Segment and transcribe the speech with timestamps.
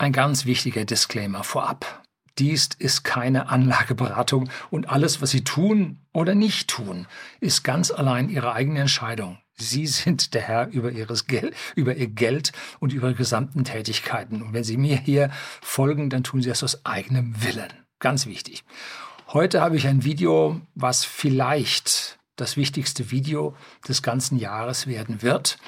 [0.00, 2.04] Ein ganz wichtiger Disclaimer vorab.
[2.38, 7.08] Dies ist keine Anlageberatung und alles, was Sie tun oder nicht tun,
[7.40, 9.38] ist ganz allein Ihre eigene Entscheidung.
[9.56, 14.40] Sie sind der Herr über, ihres Geld, über Ihr Geld und über Ihre gesamten Tätigkeiten.
[14.40, 15.30] Und wenn Sie mir hier
[15.60, 17.72] folgen, dann tun Sie das aus eigenem Willen.
[17.98, 18.62] Ganz wichtig.
[19.26, 23.56] Heute habe ich ein Video, was vielleicht das wichtigste Video
[23.88, 25.58] des ganzen Jahres werden wird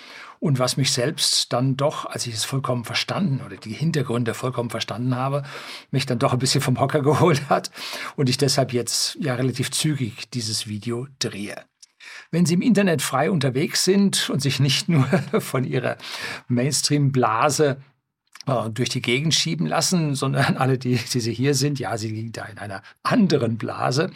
[0.41, 4.71] und was mich selbst dann doch, als ich es vollkommen verstanden oder die Hintergründe vollkommen
[4.71, 5.45] verstanden habe,
[5.91, 7.71] mich dann doch ein bisschen vom Hocker geholt hat
[8.17, 11.63] und ich deshalb jetzt ja relativ zügig dieses Video drehe.
[12.31, 15.05] Wenn Sie im Internet frei unterwegs sind und sich nicht nur
[15.41, 15.99] von Ihrer
[16.49, 17.83] Mainstream-Blase
[18.47, 22.09] äh, durch die Gegend schieben lassen, sondern alle, die, die Sie hier sind, ja, Sie
[22.09, 24.11] liegen da in einer anderen Blase,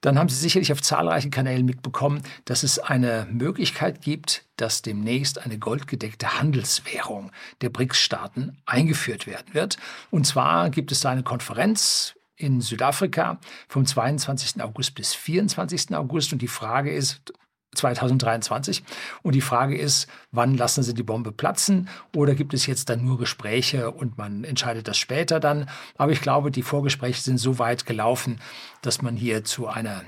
[0.00, 5.44] dann haben Sie sicherlich auf zahlreichen Kanälen mitbekommen, dass es eine Möglichkeit gibt, dass demnächst
[5.44, 7.30] eine goldgedeckte Handelswährung
[7.60, 9.76] der BRICS-Staaten eingeführt werden wird.
[10.10, 13.38] Und zwar gibt es da eine Konferenz in Südafrika
[13.68, 14.62] vom 22.
[14.62, 15.94] August bis 24.
[15.94, 16.32] August.
[16.32, 17.32] Und die Frage ist,
[17.74, 18.82] 2023.
[19.22, 23.04] Und die Frage ist, wann lassen Sie die Bombe platzen oder gibt es jetzt dann
[23.04, 25.68] nur Gespräche und man entscheidet das später dann?
[25.96, 28.40] Aber ich glaube, die Vorgespräche sind so weit gelaufen,
[28.82, 30.02] dass man hier zu einer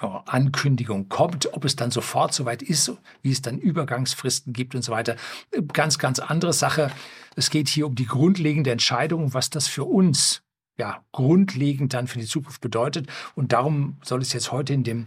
[0.00, 2.92] Ankündigung kommt, ob es dann sofort soweit ist,
[3.22, 5.16] wie es dann Übergangsfristen gibt und so weiter.
[5.72, 6.90] Ganz, ganz andere Sache.
[7.36, 10.42] Es geht hier um die grundlegende Entscheidung, was das für uns
[10.76, 13.08] ja grundlegend dann für die Zukunft bedeutet.
[13.34, 15.06] Und darum soll es jetzt heute in dem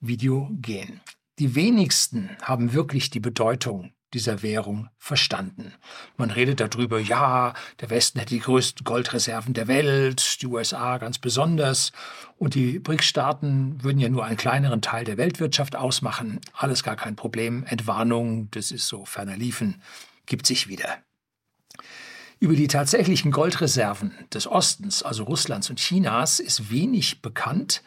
[0.00, 1.00] Video gehen.
[1.40, 5.74] Die wenigsten haben wirklich die Bedeutung dieser Währung verstanden.
[6.16, 11.18] Man redet darüber, ja, der Westen hätte die größten Goldreserven der Welt, die USA ganz
[11.18, 11.90] besonders,
[12.38, 16.40] und die BRICS-Staaten würden ja nur einen kleineren Teil der Weltwirtschaft ausmachen.
[16.52, 17.64] Alles gar kein Problem.
[17.64, 19.82] Entwarnung, das ist so ferner liefen,
[20.26, 20.98] gibt sich wieder.
[22.38, 27.82] Über die tatsächlichen Goldreserven des Ostens, also Russlands und Chinas, ist wenig bekannt.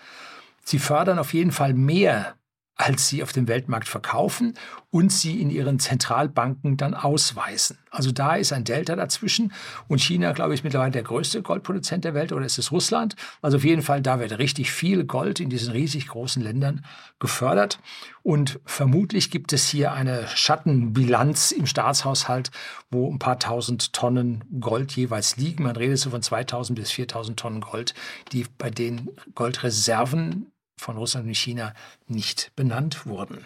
[0.66, 2.36] Sie fördern auf jeden Fall mehr
[2.78, 4.54] als sie auf dem Weltmarkt verkaufen
[4.92, 7.78] und sie in ihren Zentralbanken dann ausweisen.
[7.90, 9.52] Also da ist ein Delta dazwischen
[9.88, 13.16] und China, glaube ich, mittlerweile der größte Goldproduzent der Welt oder ist es Russland?
[13.42, 16.86] Also auf jeden Fall, da wird richtig viel Gold in diesen riesig großen Ländern
[17.20, 17.80] gefördert
[18.22, 22.52] und vermutlich gibt es hier eine Schattenbilanz im Staatshaushalt,
[22.92, 25.64] wo ein paar tausend Tonnen Gold jeweils liegen.
[25.64, 27.96] Man redet so von 2000 bis 4000 Tonnen Gold,
[28.32, 31.74] die bei den Goldreserven von Russland und China
[32.08, 33.46] nicht benannt wurden.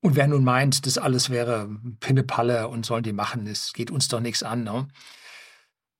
[0.00, 1.68] Und wer nun meint, das alles wäre
[2.00, 4.88] Pinnepalle und sollen die machen, es geht uns doch nichts an, ne?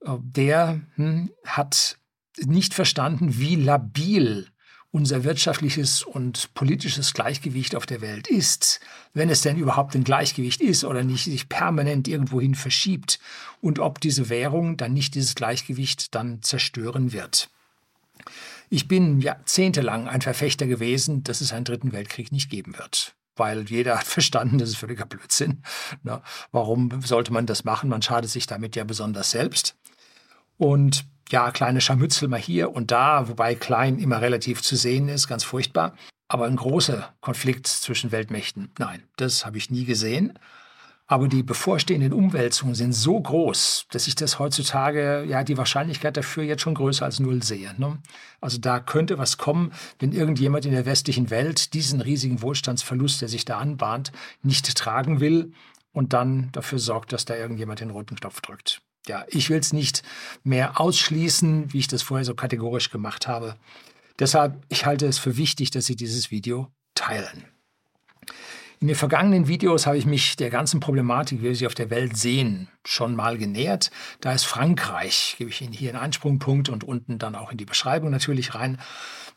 [0.06, 1.98] der hm, hat
[2.38, 4.48] nicht verstanden, wie labil
[4.90, 8.78] unser wirtschaftliches und politisches Gleichgewicht auf der Welt ist,
[9.12, 13.18] wenn es denn überhaupt ein Gleichgewicht ist oder nicht sich permanent irgendwohin verschiebt
[13.60, 17.50] und ob diese Währung dann nicht dieses Gleichgewicht dann zerstören wird.
[18.70, 23.14] Ich bin jahrzehntelang ein Verfechter gewesen, dass es einen dritten Weltkrieg nicht geben wird.
[23.36, 25.62] Weil jeder hat verstanden, das ist völliger Blödsinn.
[26.02, 27.90] Na, warum sollte man das machen?
[27.90, 29.76] Man schadet sich damit ja besonders selbst.
[30.56, 35.26] Und ja, kleine Scharmützel mal hier und da, wobei klein immer relativ zu sehen ist,
[35.26, 35.94] ganz furchtbar.
[36.28, 40.38] Aber ein großer Konflikt zwischen Weltmächten, nein, das habe ich nie gesehen.
[41.06, 46.44] Aber die bevorstehenden Umwälzungen sind so groß, dass ich das heutzutage, ja, die Wahrscheinlichkeit dafür
[46.44, 47.74] jetzt schon größer als null sehe.
[47.76, 47.98] Ne?
[48.40, 53.28] Also da könnte was kommen, wenn irgendjemand in der westlichen Welt diesen riesigen Wohlstandsverlust, der
[53.28, 55.52] sich da anbahnt, nicht tragen will
[55.92, 58.80] und dann dafür sorgt, dass da irgendjemand den roten Knopf drückt.
[59.06, 60.02] Ja, ich will es nicht
[60.42, 63.56] mehr ausschließen, wie ich das vorher so kategorisch gemacht habe.
[64.18, 67.44] Deshalb, ich halte es für wichtig, dass Sie dieses Video teilen.
[68.84, 71.88] In den vergangenen Videos habe ich mich der ganzen Problematik, wie wir sie auf der
[71.88, 73.90] Welt sehen, schon mal genähert.
[74.20, 77.64] Da ist Frankreich, gebe ich Ihnen hier einen Ansprungpunkt und unten dann auch in die
[77.64, 78.78] Beschreibung natürlich rein,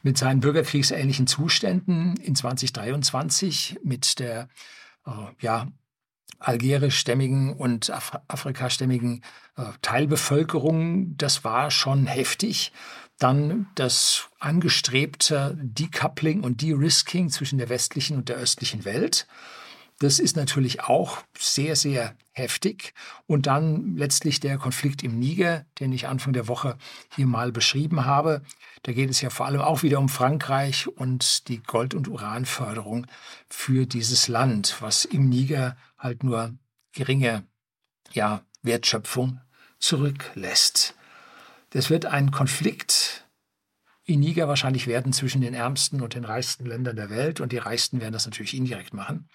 [0.03, 4.49] mit seinen bürgerkriegsähnlichen Zuständen in 2023, mit der
[5.05, 5.69] äh, ja,
[6.39, 9.23] algerischstämmigen und Af afrikastämmigen
[9.55, 11.15] äh, Teilbevölkerung.
[11.15, 12.73] Das war schon heftig.
[13.19, 19.27] Dann das angestrebte Decoupling und De-Risking zwischen der westlichen und der östlichen Welt.
[19.99, 22.93] Das ist natürlich auch sehr, sehr heftig.
[23.25, 26.77] Und dann letztlich der Konflikt im Niger, den ich Anfang der Woche
[27.15, 28.43] hier mal beschrieben habe.
[28.83, 33.07] Da geht es ja vor allem auch wieder um Frankreich und die Gold- und Uranförderung
[33.49, 36.53] für dieses Land, was im Niger halt nur
[36.91, 37.43] geringe
[38.11, 39.41] ja, Wertschöpfung
[39.79, 40.96] zurücklässt.
[41.71, 43.27] Das wird ein Konflikt
[44.07, 47.57] in Niger wahrscheinlich werden zwischen den ärmsten und den reichsten Ländern der Welt und die
[47.57, 49.27] Reichsten werden das natürlich indirekt machen.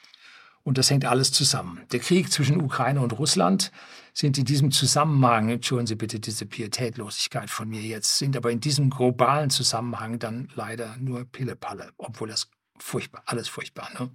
[0.62, 1.82] Und das hängt alles zusammen.
[1.93, 3.70] Der Krieg zwischen Ukraine und Russland
[4.14, 8.61] sind in diesem Zusammenhang, entschuldigen Sie bitte diese Pietätlosigkeit von mir jetzt, sind aber in
[8.61, 13.90] diesem globalen Zusammenhang dann leider nur Pillepalle, obwohl das furchtbar, alles furchtbar.
[13.99, 14.11] Ne?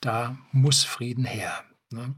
[0.00, 1.64] Da muss Frieden her.
[1.90, 2.14] Ne?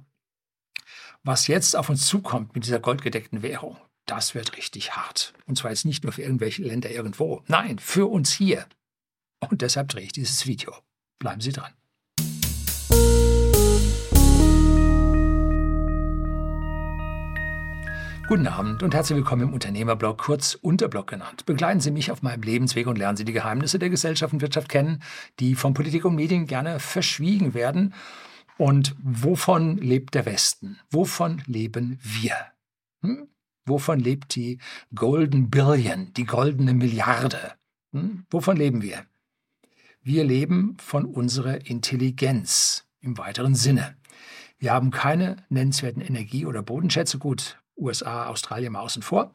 [1.25, 3.76] Was jetzt auf uns zukommt mit dieser goldgedeckten Währung,
[4.06, 5.35] das wird richtig hart.
[5.47, 8.67] Und zwar jetzt nicht nur für irgendwelche Länder irgendwo, nein, für uns hier.
[9.50, 10.73] Und deshalb drehe ich dieses Video.
[11.19, 11.73] Bleiben Sie dran.
[18.29, 21.47] Guten Abend und herzlich willkommen im Unternehmerblog, kurz Unterblog genannt.
[21.47, 24.69] Begleiten Sie mich auf meinem Lebensweg und lernen Sie die Geheimnisse der Gesellschaft und Wirtschaft
[24.69, 25.00] kennen,
[25.38, 27.94] die von Politik und Medien gerne verschwiegen werden.
[28.58, 30.81] Und wovon lebt der Westen?
[30.91, 32.35] Wovon leben wir?
[33.03, 33.29] Hm?
[33.66, 34.58] Wovon lebt die
[34.94, 37.54] Golden Billion, die goldene Milliarde?
[37.92, 38.24] Hm?
[38.30, 39.04] Wovon leben wir?
[40.02, 43.96] Wir leben von unserer Intelligenz im weiteren Sinne.
[44.58, 47.18] Wir haben keine nennenswerten Energie- oder Bodenschätze.
[47.18, 49.34] Gut, USA, Australien mal außen vor.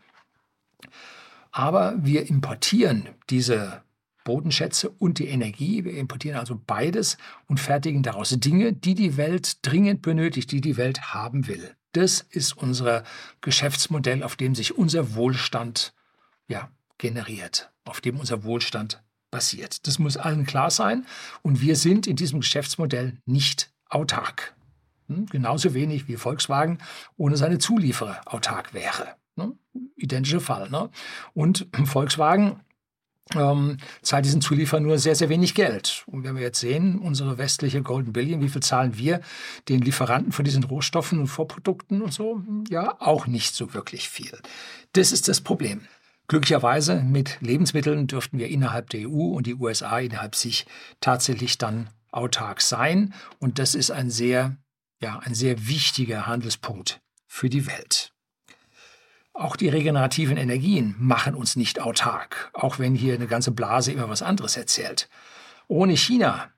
[1.51, 3.84] Aber wir importieren diese
[4.24, 5.84] Bodenschätze und die Energie.
[5.84, 7.18] Wir importieren also beides
[7.48, 11.75] und fertigen daraus Dinge, die die Welt dringend benötigt, die die Welt haben will.
[11.94, 13.04] Das ist unser
[13.42, 15.94] Geschäftsmodell, auf dem sich unser Wohlstand
[16.48, 19.02] ja, generiert, auf dem unser Wohlstand
[19.32, 19.88] basiert.
[19.88, 21.06] Das muss allen klar sein.
[21.42, 24.54] Und wir sind in diesem Geschäftsmodell nicht autark.
[25.08, 25.26] Hm?
[25.28, 26.78] Genauso wenig wie Volkswagen
[27.18, 29.16] ohne seine Zulieferer autark wäre.
[29.36, 29.54] Ne?
[29.96, 30.70] Identischer Fall.
[30.70, 30.90] Ne?
[31.34, 32.60] Und Volkswagen
[33.36, 36.04] ähm, zahlt diesen Zulieferern nur sehr, sehr wenig Geld.
[36.08, 39.22] Und wenn wir jetzt sehen, unsere westliche Golden Billion, wie viel zahlen wir
[39.70, 42.42] den Lieferanten von diesen Rohstoffen und Vorprodukten und so?
[42.70, 44.38] Ja, auch nicht so wirklich viel.
[44.94, 45.82] Das ist das Problem.
[46.28, 50.66] Glücklicherweise mit Lebensmitteln dürften wir innerhalb der EU und die USA innerhalb sich
[51.00, 53.14] tatsächlich dann autark sein.
[53.40, 54.58] Und das ist ein sehr
[55.02, 58.14] ja ein sehr wichtiger Handelspunkt für die Welt.
[59.33, 64.10] Auch die regenerativen Energien machen uns nicht autark, auch wenn hier eine ganze Blase immer
[64.10, 65.10] was anderes erzählt.
[65.68, 66.50] Ohne China,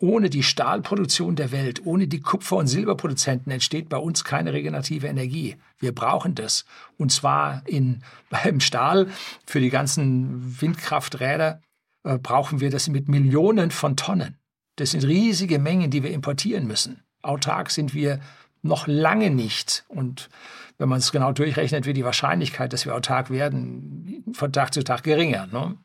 [0.00, 5.06] ohne die Stahlproduktion der Welt, ohne die Kupfer- und Silberproduzenten entsteht bei uns keine regenerative
[5.06, 5.56] Energie.
[5.78, 6.64] Wir brauchen das.
[6.98, 9.08] Und zwar in, beim Stahl
[9.46, 11.62] für die ganzen Windkrafträder
[12.04, 14.36] äh, brauchen wir das mit Millionen von Tonnen.
[14.76, 17.02] Das sind riesige Mengen, die wir importieren müssen.
[17.22, 18.20] Autark sind wir
[18.62, 19.84] noch lange nicht.
[19.88, 20.28] Und
[20.78, 24.82] wenn man es genau durchrechnet, wird die Wahrscheinlichkeit, dass wir autark werden, von Tag zu
[24.84, 25.46] Tag geringer.
[25.46, 25.76] Ne?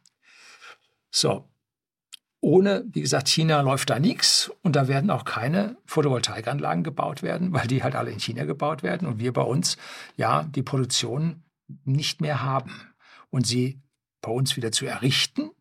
[1.10, 1.48] So.
[2.44, 7.54] Ohne, wie gesagt, China läuft da nichts und da werden auch keine Photovoltaikanlagen gebaut werden,
[7.54, 9.78] weil die halt alle in China gebaut werden und wir bei uns
[10.18, 11.44] ja die Produktion
[11.86, 12.72] nicht mehr haben.
[13.30, 13.80] Und sie
[14.22, 15.52] bei uns wieder zu errichten,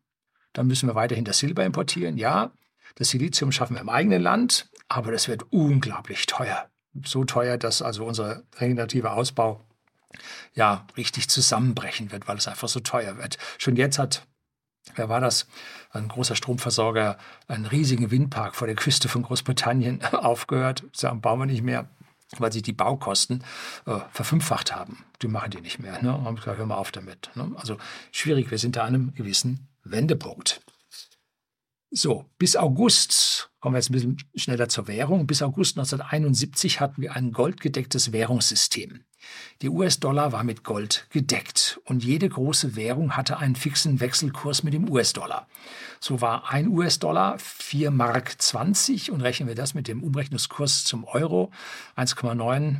[0.53, 2.51] dann müssen wir weiterhin das Silber importieren, ja.
[2.95, 6.70] Das Silizium schaffen wir im eigenen Land, aber das wird unglaublich teuer.
[7.03, 9.63] So teuer, dass also unser regenerativer Ausbau
[10.53, 13.37] ja richtig zusammenbrechen wird, weil es einfach so teuer wird.
[13.57, 14.25] Schon jetzt hat,
[14.95, 15.47] wer war das?
[15.91, 17.17] Ein großer Stromversorger,
[17.47, 20.83] einen riesigen Windpark vor der Küste von Großbritannien aufgehört.
[20.93, 21.87] Sagen, bauen wir nicht mehr,
[22.37, 23.43] weil sich die Baukosten
[23.85, 25.05] äh, verfünffacht haben.
[25.21, 26.01] Die machen die nicht mehr.
[26.01, 26.11] Ne?
[26.11, 27.29] Haben gesagt, hör mal auf damit.
[27.35, 27.51] Ne?
[27.55, 27.77] Also
[28.11, 30.61] schwierig, wir sind da an einem gewissen Wendepunkt.
[31.93, 37.01] So, bis August, kommen wir jetzt ein bisschen schneller zur Währung, bis August 1971 hatten
[37.01, 39.03] wir ein goldgedecktes Währungssystem.
[39.61, 44.73] Der US-Dollar war mit Gold gedeckt und jede große Währung hatte einen fixen Wechselkurs mit
[44.73, 45.49] dem US-Dollar.
[45.99, 51.03] So war ein US-Dollar 4 Mark 20 und rechnen wir das mit dem Umrechnungskurs zum
[51.03, 51.51] Euro
[51.97, 52.79] 1,9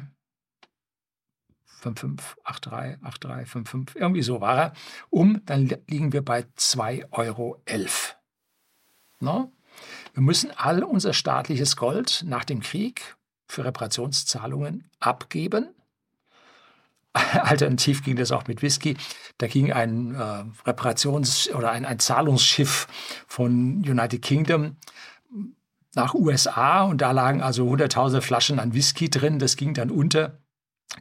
[3.45, 4.73] 55, irgendwie so war er,
[5.09, 7.61] um, dann liegen wir bei 2,11 Euro.
[9.21, 9.51] No?
[10.13, 13.15] Wir müssen all unser staatliches Gold nach dem Krieg
[13.47, 15.69] für Reparationszahlungen abgeben.
[17.13, 18.97] Alternativ ging das auch mit Whisky.
[19.37, 22.87] Da ging ein äh, Reparations- oder ein, ein Zahlungsschiff
[23.27, 24.77] von United Kingdom
[25.93, 29.39] nach USA und da lagen also hunderttausende Flaschen an Whisky drin.
[29.39, 30.37] Das ging dann unter.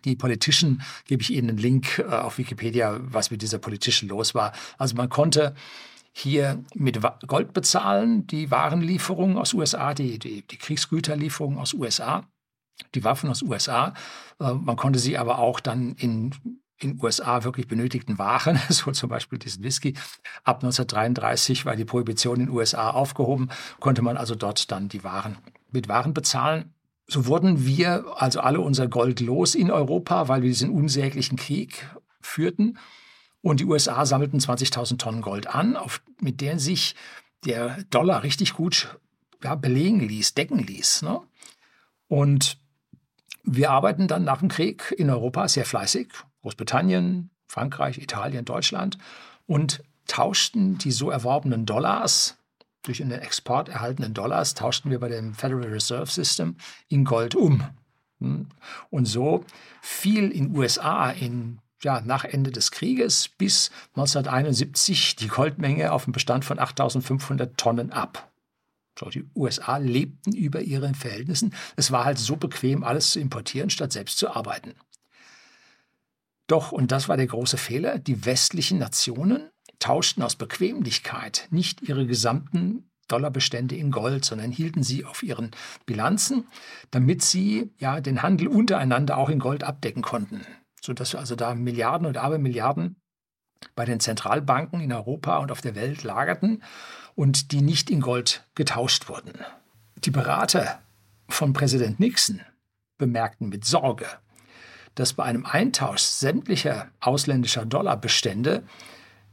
[0.04, 4.34] Die Politischen, gebe ich Ihnen einen Link äh, auf Wikipedia, was mit dieser Politischen los
[4.34, 4.52] war.
[4.78, 5.54] Also man konnte
[6.20, 12.24] hier mit Gold bezahlen, die Warenlieferungen aus USA, die, die, die Kriegsgüterlieferungen aus USA,
[12.94, 13.94] die Waffen aus USA.
[14.38, 16.34] Äh, man konnte sie aber auch dann in
[16.82, 19.94] in USA wirklich benötigten Waren, so zum Beispiel diesen Whisky.
[20.44, 25.04] Ab 1933 war die Prohibition in den USA aufgehoben, konnte man also dort dann die
[25.04, 25.38] Waren
[25.70, 26.74] mit Waren bezahlen.
[27.06, 31.86] So wurden wir also alle unser Gold los in Europa, weil wir diesen unsäglichen Krieg
[32.20, 32.78] führten.
[33.42, 36.94] Und die USA sammelten 20.000 Tonnen Gold an, auf, mit denen sich
[37.44, 38.98] der Dollar richtig gut
[39.42, 41.02] ja, belegen ließ, decken ließ.
[41.02, 41.20] Ne?
[42.08, 42.58] Und
[43.42, 46.08] wir arbeiten dann nach dem Krieg in Europa sehr fleißig,
[46.42, 48.98] Großbritannien, Frankreich, Italien, Deutschland,
[49.46, 52.36] und tauschten die so erworbenen Dollars,
[52.82, 56.56] durch den Export erhaltenen Dollars, tauschten wir bei dem Federal Reserve System
[56.88, 57.62] in Gold um.
[58.20, 58.46] Hm?
[58.90, 59.44] Und so
[59.82, 66.12] fiel in USA in, ja, nach Ende des Krieges bis 1971 die Goldmenge auf einen
[66.12, 68.30] Bestand von 8500 Tonnen ab.
[68.98, 71.54] So, die USA lebten über ihren Verhältnissen.
[71.76, 74.74] Es war halt so bequem, alles zu importieren, statt selbst zu arbeiten.
[76.46, 82.06] Doch, und das war der große Fehler, die westlichen Nationen tauschten aus Bequemlichkeit nicht ihre
[82.06, 85.50] gesamten Dollarbestände in Gold, sondern hielten sie auf ihren
[85.86, 86.46] Bilanzen,
[86.90, 90.44] damit sie ja den Handel untereinander auch in Gold abdecken konnten,
[90.80, 92.96] sodass also da Milliarden und Abermilliarden
[93.74, 96.62] bei den Zentralbanken in Europa und auf der Welt lagerten
[97.14, 99.32] und die nicht in Gold getauscht wurden.
[99.96, 100.80] Die Berater
[101.28, 102.40] von Präsident Nixon
[102.96, 104.06] bemerkten mit Sorge,
[104.94, 108.62] dass bei einem Eintausch sämtlicher ausländischer Dollarbestände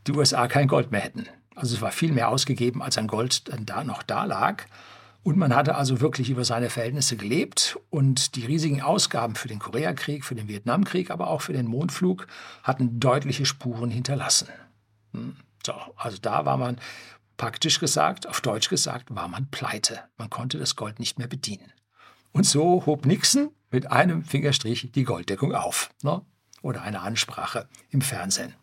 [0.07, 1.27] die USA kein Gold mehr hätten.
[1.55, 4.65] Also es war viel mehr ausgegeben, als an Gold dann da noch da lag.
[5.27, 9.59] Und man hatte also wirklich über seine Verhältnisse gelebt und die riesigen Ausgaben für den
[9.59, 12.27] Koreakrieg, für den Vietnamkrieg, aber auch für den Mondflug
[12.63, 14.47] hatten deutliche Spuren hinterlassen.
[15.11, 15.35] Hm.
[15.65, 16.77] So, also da war man
[17.35, 19.99] praktisch gesagt, auf Deutsch gesagt, war man pleite.
[20.17, 21.73] Man konnte das Gold nicht mehr bedienen.
[22.31, 25.89] Und so hob Nixon mit einem Fingerstrich die Golddeckung auf.
[26.03, 26.21] Ne?
[26.61, 28.53] Oder eine Ansprache im Fernsehen.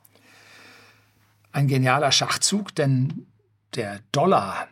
[1.53, 3.27] Ein genialer Schachzug, denn
[3.75, 4.69] der Dollar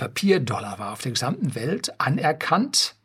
[0.00, 2.96] Papierdollar war auf der gesamten Welt anerkannt.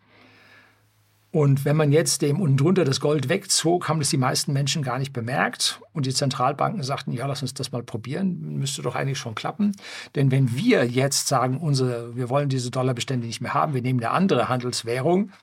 [1.30, 4.82] Und wenn man jetzt dem unten drunter das Gold wegzog, haben das die meisten Menschen
[4.82, 5.82] gar nicht bemerkt.
[5.92, 9.74] Und die Zentralbanken sagten, ja, lass uns das mal probieren, müsste doch eigentlich schon klappen.
[10.16, 14.00] Denn wenn wir jetzt sagen, unsere, wir wollen diese Dollarbestände nicht mehr haben, wir nehmen
[14.00, 15.34] eine andere Handelswährung,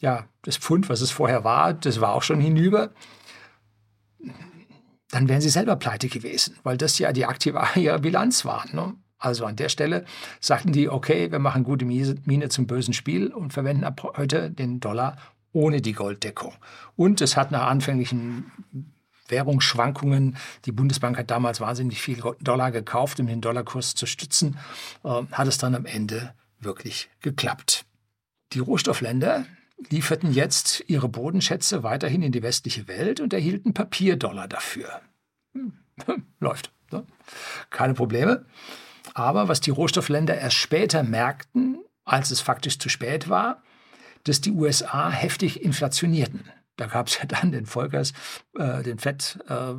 [0.00, 2.92] ja, das Pfund, was es vorher war, das war auch schon hinüber,
[5.10, 7.60] dann wären sie selber pleite gewesen, weil das ja die aktive
[8.00, 8.64] Bilanz war.
[8.72, 8.94] Ne?
[9.18, 10.04] Also an der Stelle
[10.40, 14.80] sagten die, okay, wir machen gute Miene zum bösen Spiel und verwenden ab heute den
[14.80, 15.16] Dollar
[15.52, 16.54] ohne die Golddeckung.
[16.96, 18.52] Und es hat nach anfänglichen
[19.28, 24.58] Währungsschwankungen, die Bundesbank hat damals wahnsinnig viel Dollar gekauft, um den Dollarkurs zu stützen,
[25.04, 27.84] äh, hat es dann am Ende wirklich geklappt.
[28.52, 29.46] Die Rohstoffländer
[29.90, 35.00] lieferten jetzt ihre Bodenschätze weiterhin in die westliche Welt und erhielten Papierdollar dafür.
[35.54, 35.72] Hm,
[36.40, 36.72] läuft.
[36.90, 37.04] Ne?
[37.70, 38.46] Keine Probleme.
[39.18, 43.62] Aber was die Rohstoffländer erst später merkten, als es faktisch zu spät war,
[44.22, 46.44] dass die USA heftig inflationierten.
[46.76, 48.12] Da gab es ja dann den Volkers,
[48.56, 49.74] äh, den FED, äh,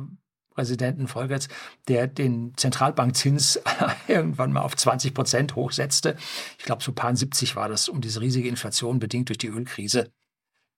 [0.50, 1.48] Präsidenten Volkers,
[1.88, 3.62] der den Zentralbankzins
[4.08, 6.16] irgendwann mal auf 20 Prozent hochsetzte.
[6.58, 10.12] Ich glaube, so paar 70 war das, um diese riesige Inflation bedingt durch die Ölkrise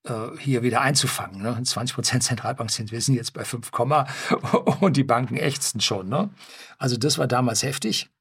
[0.04, 1.42] äh, hier wieder einzufangen.
[1.42, 1.60] Ne?
[1.60, 3.72] 20 Prozent Zentralbankzins, wir sind jetzt bei 5,
[4.80, 6.08] und die Banken ächzten schon.
[6.08, 6.30] Ne?
[6.78, 8.11] Also das war damals heftig.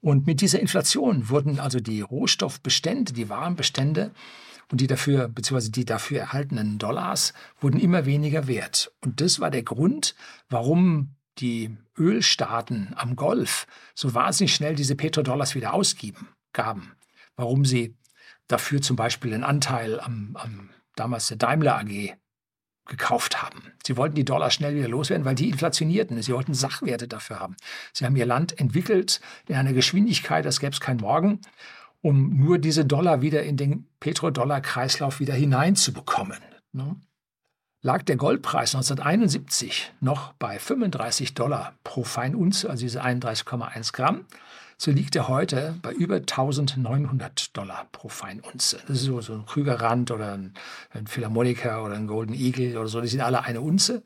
[0.00, 4.12] Und mit dieser Inflation wurden also die Rohstoffbestände, die Warenbestände
[4.70, 8.92] und die dafür, beziehungsweise die dafür erhaltenen Dollars, wurden immer weniger wert.
[9.00, 10.14] Und das war der Grund,
[10.48, 16.92] warum die Ölstaaten am Golf so wahnsinnig schnell diese Petrodollars wieder ausgeben, gaben.
[17.36, 17.96] Warum sie
[18.48, 22.16] dafür zum Beispiel einen Anteil am, am damals der Daimler AG
[22.86, 23.72] gekauft haben.
[23.84, 26.20] Sie wollten die Dollar schnell wieder loswerden, weil die inflationierten.
[26.22, 27.56] Sie wollten Sachwerte dafür haben.
[27.92, 31.40] Sie haben ihr Land entwickelt in einer Geschwindigkeit, das gäbe es kein Morgen,
[32.02, 36.38] um nur diese Dollar wieder in den Petrodollar-Kreislauf wieder hineinzubekommen.
[36.72, 36.96] Ne?
[37.82, 44.24] Lag der Goldpreis 1971 noch bei 35 Dollar pro Feinunze, also diese 31,1 Gramm,
[44.78, 48.78] so liegt er heute bei über 1900 Dollar pro Feinunze.
[48.86, 50.54] Das ist so, so ein Krügerrand oder ein,
[50.90, 54.02] ein Philharmoniker oder ein Golden Eagle oder so, die sind alle eine Unze.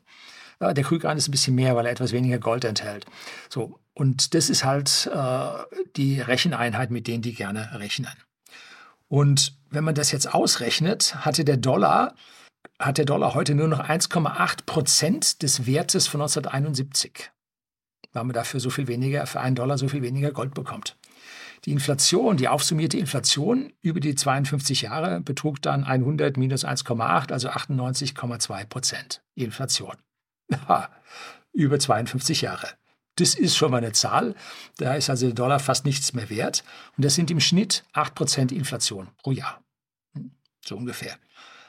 [0.59, 3.05] Der Krügerrand ist ein bisschen mehr, weil er etwas weniger Gold enthält.
[3.49, 5.49] So, und das ist halt äh,
[5.95, 8.13] die Recheneinheit, mit denen die gerne rechnen.
[9.07, 12.15] Und wenn man das jetzt ausrechnet, hatte der Dollar,
[12.79, 17.31] hat der Dollar heute nur noch 1,8 Prozent des Wertes von 1971
[18.13, 20.97] weil man dafür so viel weniger, für einen Dollar so viel weniger Gold bekommt.
[21.65, 27.49] Die Inflation, die aufsummierte Inflation über die 52 Jahre betrug dann 100 minus 1,8, also
[27.49, 29.95] 98,2 Prozent Inflation.
[31.53, 32.67] über 52 Jahre.
[33.15, 34.35] Das ist schon mal eine Zahl.
[34.77, 36.63] Da ist also der Dollar fast nichts mehr wert.
[36.97, 39.61] Und das sind im Schnitt 8 Prozent Inflation pro Jahr.
[40.15, 40.31] Hm,
[40.65, 41.17] so ungefähr.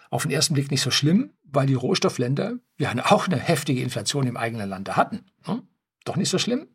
[0.09, 4.27] Auf den ersten Blick nicht so schlimm, weil die Rohstoffländer ja auch eine heftige Inflation
[4.27, 5.27] im eigenen Lande hatten.
[5.43, 5.63] Hm?
[6.05, 6.69] Doch nicht so schlimm?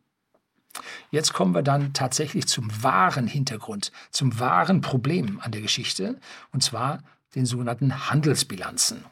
[1.10, 6.20] Jetzt kommen wir dann tatsächlich zum wahren Hintergrund, zum wahren Problem an der Geschichte,
[6.52, 7.02] und zwar
[7.34, 9.04] den sogenannten Handelsbilanzen.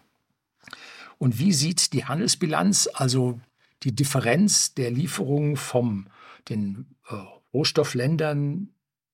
[1.19, 3.41] Und wie sieht die Handelsbilanz, also
[3.83, 6.09] die Differenz der Lieferungen von
[6.49, 7.15] den äh,
[7.53, 8.69] Rohstoffländern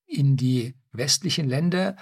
[0.06, 1.96] in die westlichen Länder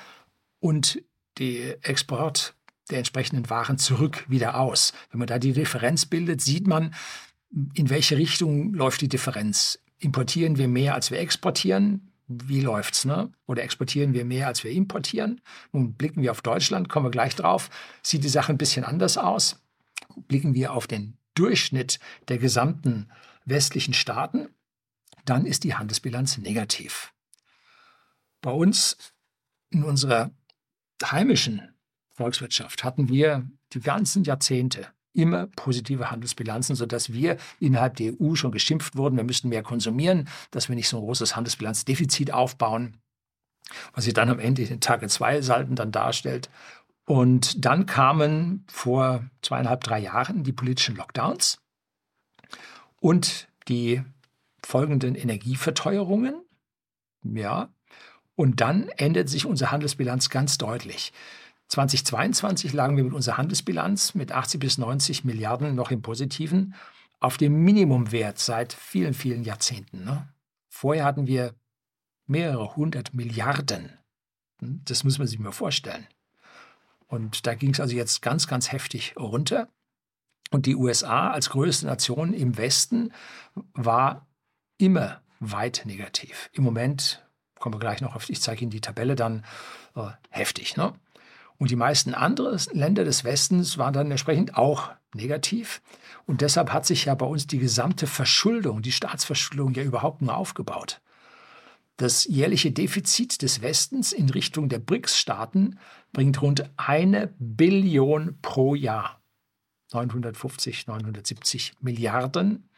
[0.58, 1.02] und
[1.38, 2.54] die Export
[2.90, 4.92] der entsprechenden Waren zurück wieder aus.
[5.10, 6.94] Wenn man da die Differenz bildet, sieht man,
[7.74, 9.78] in welche Richtung läuft die Differenz.
[9.98, 12.12] Importieren wir mehr, als wir exportieren?
[12.28, 13.32] Wie läuft's, ne?
[13.46, 15.40] Oder exportieren wir mehr, als wir importieren?
[15.72, 17.70] Nun blicken wir auf Deutschland, kommen wir gleich drauf.
[18.02, 19.60] Sieht die Sache ein bisschen anders aus?
[20.28, 23.08] Blicken wir auf den Durchschnitt der gesamten
[23.44, 24.48] westlichen Staaten,
[25.24, 27.12] dann ist die Handelsbilanz negativ.
[28.40, 28.96] Bei uns
[29.70, 30.30] in unserer
[31.02, 31.74] heimischen
[32.10, 38.52] Volkswirtschaft hatten wir die ganzen Jahrzehnte immer positive Handelsbilanzen, sodass wir innerhalb der EU schon
[38.52, 42.96] geschimpft wurden, wir müssten mehr konsumieren, dass wir nicht so ein großes Handelsbilanzdefizit aufbauen,
[43.92, 46.48] was sich dann am Ende in den Tage 2 Salden dann darstellt.
[47.04, 51.60] Und dann kamen vor zweieinhalb, drei Jahren die politischen Lockdowns
[53.00, 54.02] und die
[54.64, 56.40] folgenden Energieverteuerungen.
[57.22, 57.72] Ja,
[58.36, 61.12] und dann ändert sich unsere Handelsbilanz ganz deutlich.
[61.70, 66.74] 2022 lagen wir mit unserer Handelsbilanz mit 80 bis 90 Milliarden noch im Positiven
[67.20, 70.04] auf dem Minimumwert seit vielen, vielen Jahrzehnten.
[70.04, 70.28] Ne?
[70.68, 71.54] Vorher hatten wir
[72.26, 73.98] mehrere hundert Milliarden.
[74.60, 76.06] Hm, das muss man sich mal vorstellen.
[77.06, 79.68] Und da ging es also jetzt ganz, ganz heftig runter.
[80.50, 83.12] Und die USA als größte Nation im Westen
[83.74, 84.26] war
[84.76, 86.50] immer weit negativ.
[86.52, 87.24] Im Moment,
[87.60, 89.44] kommen wir gleich noch auf, ich zeige Ihnen die Tabelle dann,
[89.94, 90.76] äh, heftig.
[90.76, 90.94] Ne?
[91.60, 95.82] Und die meisten anderen Länder des Westens waren dann entsprechend auch negativ.
[96.26, 100.34] Und deshalb hat sich ja bei uns die gesamte Verschuldung, die Staatsverschuldung ja überhaupt nur
[100.34, 101.02] aufgebaut.
[101.98, 105.78] Das jährliche Defizit des Westens in Richtung der BRICS-Staaten
[106.14, 109.20] bringt rund eine Billion pro Jahr.
[109.92, 112.70] 950, 970 Milliarden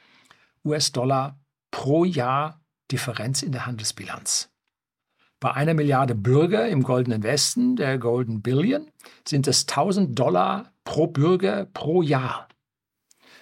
[0.64, 1.38] US-Dollar
[1.70, 2.60] pro Jahr
[2.90, 4.51] Differenz in der Handelsbilanz.
[5.42, 8.92] Bei einer Milliarde Bürger im Goldenen Westen, der Golden Billion,
[9.26, 12.46] sind es 1000 Dollar pro Bürger pro Jahr.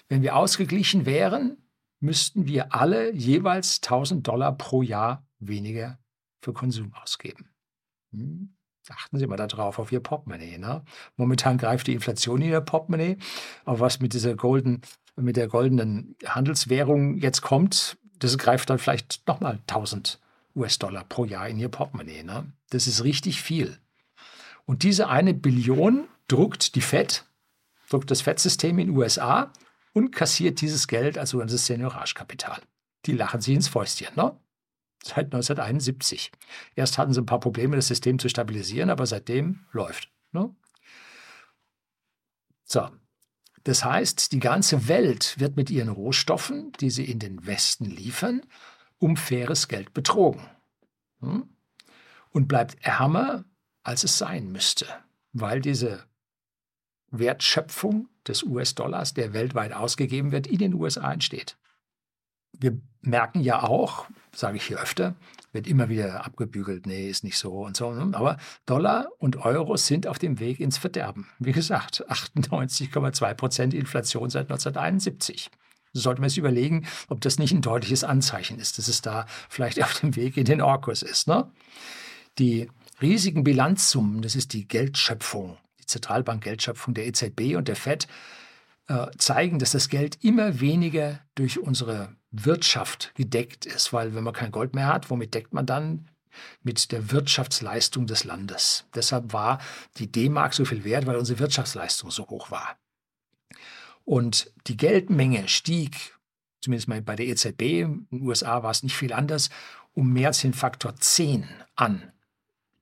[0.08, 1.58] Wenn wir ausgeglichen wären,
[2.00, 5.98] müssten wir alle jeweils 1000 Dollar pro Jahr weniger
[6.40, 7.50] für Konsum ausgeben.
[8.12, 8.56] Hm?
[8.88, 10.56] Achten Sie mal darauf, auf Ihr Portemonnaie.
[10.56, 10.82] Ne?
[11.18, 13.18] Momentan greift die Inflation in Ihr Portemonnaie.
[13.66, 14.80] Aber was mit dieser golden,
[15.16, 20.29] mit der goldenen Handelswährung jetzt kommt, das greift dann vielleicht nochmal 1000 Dollar.
[20.54, 22.22] US-Dollar pro Jahr in ihr Portemonnaie.
[22.22, 22.52] Ne?
[22.70, 23.78] Das ist richtig viel.
[24.66, 27.24] Und diese eine Billion druckt die FED,
[27.88, 29.52] druckt das FED-System in den USA
[29.92, 32.60] und kassiert dieses Geld als sogenanntes Senioragekapital.
[33.06, 34.38] Die lachen sich ins Fäustchen, ne?
[35.02, 36.30] Seit 1971.
[36.76, 40.10] Erst hatten sie ein paar Probleme, das System zu stabilisieren, aber seitdem läuft.
[40.32, 40.54] Ne?
[42.64, 42.88] So.
[43.64, 48.42] Das heißt, die ganze Welt wird mit ihren Rohstoffen, die sie in den Westen liefern,
[49.00, 50.46] um faires Geld betrogen
[51.20, 51.48] hm?
[52.30, 53.44] und bleibt ärmer,
[53.82, 54.86] als es sein müsste,
[55.32, 56.04] weil diese
[57.10, 61.56] Wertschöpfung des US-Dollars, der weltweit ausgegeben wird, in den USA entsteht.
[62.52, 65.16] Wir merken ja auch, sage ich hier öfter,
[65.52, 67.92] wird immer wieder abgebügelt, nee, ist nicht so und so.
[67.92, 68.16] Ne?
[68.16, 68.36] Aber
[68.66, 71.28] Dollar und Euro sind auf dem Weg ins Verderben.
[71.38, 75.50] Wie gesagt, 98,2 Prozent Inflation seit 1971
[75.92, 79.82] sollte man sich überlegen, ob das nicht ein deutliches Anzeichen ist, dass es da vielleicht
[79.82, 81.26] auf dem Weg in den Orkus ist.
[81.26, 81.50] Ne?
[82.38, 82.68] Die
[83.00, 88.06] riesigen Bilanzsummen, das ist die Geldschöpfung, die Zentralbankgeldschöpfung der EZB und der FED,
[88.88, 94.34] äh, zeigen, dass das Geld immer weniger durch unsere Wirtschaft gedeckt ist, weil wenn man
[94.34, 96.08] kein Gold mehr hat, womit deckt man dann?
[96.62, 98.86] Mit der Wirtschaftsleistung des Landes.
[98.94, 99.58] Deshalb war
[99.96, 102.76] die D-Mark so viel wert, weil unsere Wirtschaftsleistung so hoch war.
[104.10, 106.18] Und die Geldmenge stieg,
[106.62, 109.50] zumindest mal bei der EZB, in den USA war es nicht viel anders,
[109.94, 111.46] um mehr als den Faktor 10
[111.76, 112.10] an.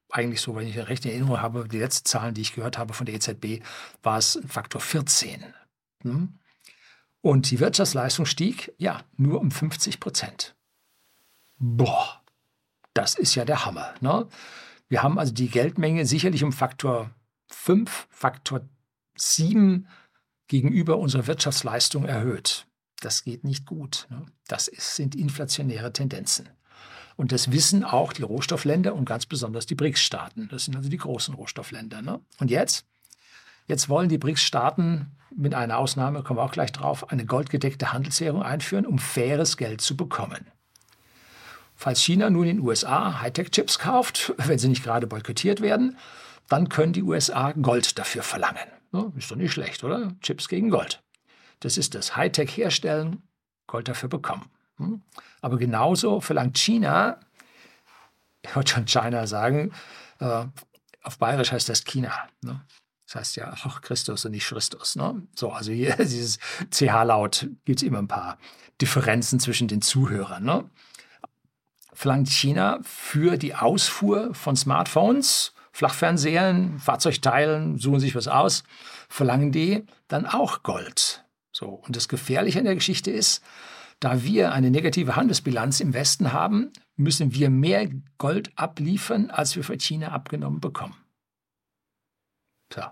[0.09, 2.95] Eigentlich so, wenn ich recht in Erinnerung habe, die letzten Zahlen, die ich gehört habe
[2.95, 3.63] von der EZB,
[4.03, 5.45] war es Faktor 14.
[6.01, 6.33] Hm?
[7.21, 10.57] Und die Wirtschaftsleistung stieg, ja, nur um 50 Prozent.
[11.59, 12.23] Boah,
[12.95, 13.93] das ist ja der Hammer.
[14.01, 14.27] Ne?
[14.89, 17.11] Wir haben also die Geldmenge sicherlich um Faktor
[17.49, 18.63] 5, Faktor
[19.15, 19.87] 7
[20.49, 22.67] gegenüber unserer Wirtschaftsleistung erhöht.
[23.01, 24.07] Das geht nicht gut.
[24.11, 24.27] Ne?
[24.49, 26.49] Das sind inflationäre Tendenzen.
[27.17, 30.49] Und das wissen auch die Rohstoffländer und ganz besonders die BRICS-Staaten.
[30.51, 32.03] Das sind also die großen Rohstoffländer.
[32.03, 32.21] Ne?
[32.39, 32.87] Und jetzt?
[33.67, 38.43] Jetzt wollen die BRICS-Staaten mit einer Ausnahme, kommen wir auch gleich drauf, eine goldgedeckte Handelswährung
[38.43, 40.47] einführen, um faires Geld zu bekommen.
[41.75, 45.97] falls China nun in den USA Hightech-Chips kauft, wenn sie nicht gerade boykottiert werden,
[46.49, 48.78] dann können die USA Gold dafür verlangen.
[48.93, 50.15] Ja, ist doch nicht schlecht, oder?
[50.21, 51.03] Chips gegen Gold.
[51.61, 53.23] Das ist das Hightech herstellen,
[53.67, 54.47] Gold dafür bekommen.
[54.77, 55.03] Hm?
[55.41, 57.21] Aber genauso verlangt China,
[58.43, 59.73] ich wollte schon China sagen,
[60.21, 60.47] äh,
[61.03, 62.13] auf Bayerisch heißt das China.
[62.43, 62.65] Ne?
[63.07, 64.97] Das heißt ja auch Christus und nicht Christus.
[64.97, 65.27] Ne?
[65.35, 66.39] So, also hier dieses
[66.71, 68.39] CH-Laut gibt es immer ein paar
[68.81, 70.45] Differenzen zwischen den Zuhörern.
[70.45, 70.71] Ne?
[71.93, 78.65] Verlangt China für die Ausfuhr von Smartphones Flachfernsehern, Fahrzeugteilen, suchen sich was aus,
[79.09, 81.25] verlangen die dann auch Gold.
[81.53, 83.45] So, und das Gefährliche an der Geschichte ist,
[84.01, 87.89] da wir eine negative Handelsbilanz im Westen haben, müssen wir mehr
[88.19, 90.97] Gold abliefern, als wir von China abgenommen bekommen.
[92.75, 92.83] So.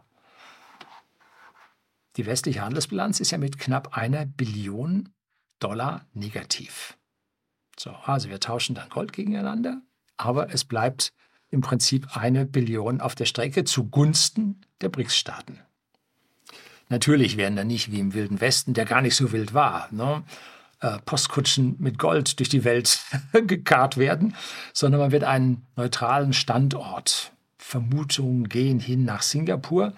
[2.14, 5.08] Die westliche Handelsbilanz ist ja mit knapp einer Billion
[5.58, 6.96] Dollar negativ.
[7.76, 9.82] So, also wir tauschen dann Gold gegeneinander,
[10.16, 11.12] aber es bleibt
[11.50, 15.60] im Prinzip eine Billion auf der Strecke zugunsten der BRICS-Staaten.
[16.88, 20.22] Natürlich werden da nicht wie im Wilden Westen, der gar nicht so wild war, ne,
[20.80, 23.00] äh, Postkutschen mit Gold durch die Welt
[23.32, 24.34] gekarrt werden,
[24.72, 29.94] sondern man wird einen neutralen Standort, Vermutungen gehen hin nach Singapur,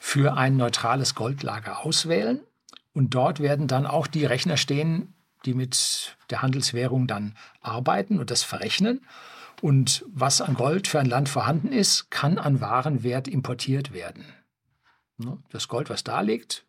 [0.00, 2.40] für ein neutrales Goldlager auswählen.
[2.92, 5.12] Und dort werden dann auch die Rechner stehen,
[5.44, 9.02] die mit der Handelswährung dann arbeiten und das verrechnen.
[9.62, 14.24] Und was an Gold für ein Land vorhanden ist, kann an Warenwert importiert werden.
[15.18, 15.38] Ne?
[15.50, 16.66] Das Gold, was da liegt,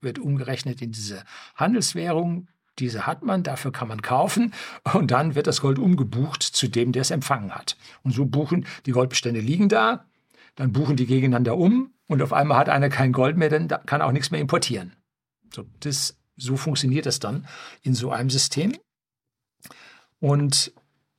[0.00, 1.24] wird umgerechnet in diese
[1.54, 2.48] Handelswährung.
[2.78, 4.54] Diese hat man, dafür kann man kaufen
[4.94, 7.76] und dann wird das Gold umgebucht zu dem, der es empfangen hat.
[8.02, 10.06] Und so buchen die Goldbestände liegen da,
[10.54, 14.02] dann buchen die gegeneinander um und auf einmal hat einer kein Gold mehr, dann kann
[14.02, 14.94] auch nichts mehr importieren.
[15.52, 17.46] So, das, so funktioniert das dann
[17.82, 18.76] in so einem System.
[20.20, 20.72] Und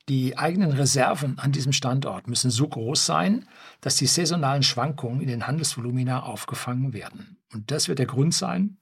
[0.08, 3.48] die eigenen Reserven an diesem Standort müssen so groß sein,
[3.80, 7.36] dass die saisonalen Schwankungen in den Handelsvolumina aufgefangen werden.
[7.52, 8.78] Und das wird der Grund sein,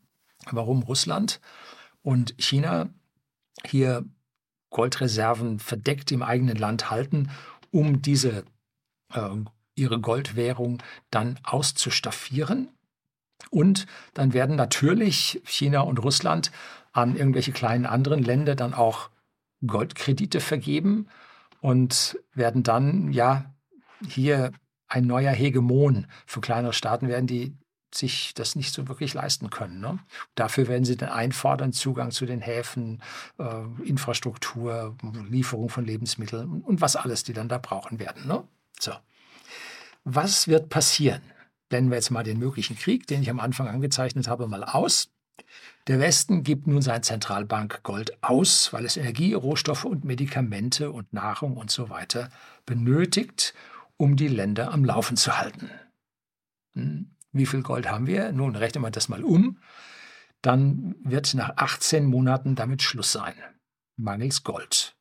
[0.51, 1.41] warum Russland
[2.03, 2.89] und China
[3.67, 4.05] hier
[4.71, 7.31] Goldreserven verdeckt im eigenen Land halten,
[7.71, 8.45] um diese
[9.13, 9.31] äh,
[9.75, 12.69] ihre Goldwährung dann auszustaffieren.
[13.51, 16.51] Und dann werden natürlich China und Russland
[16.93, 19.11] an irgendwelche kleinen anderen Länder dann auch
[19.67, 21.09] Goldkredite vergeben
[21.61, 23.55] und werden dann ja
[24.07, 24.53] hier
[24.89, 27.57] ein neuer Hegemon für kleinere Staaten werden, die
[27.95, 29.81] sich das nicht so wirklich leisten können.
[29.81, 29.99] Ne?
[30.35, 33.03] Dafür werden sie dann einfordern Zugang zu den Häfen,
[33.39, 34.97] äh, Infrastruktur,
[35.29, 38.27] Lieferung von Lebensmitteln und was alles die dann da brauchen werden.
[38.27, 38.45] Ne?
[38.79, 38.93] So.
[40.05, 41.23] Was wird passieren?
[41.69, 45.11] Blenden wir jetzt mal den möglichen Krieg, den ich am Anfang angezeichnet habe, mal aus.
[45.87, 51.57] Der Westen gibt nun sein Zentralbankgold aus, weil es Energie, Rohstoffe und Medikamente und Nahrung
[51.57, 52.31] und so weiter
[52.67, 53.55] benötigt,
[53.97, 55.71] um die Länder am Laufen zu halten.
[56.75, 57.17] Hm.
[57.33, 58.33] Wie viel Gold haben wir?
[58.33, 59.59] Nun rechnen wir das mal um.
[60.43, 63.35] Dann wird nach 18 Monaten damit Schluss sein.
[63.97, 64.97] Mangels Gold.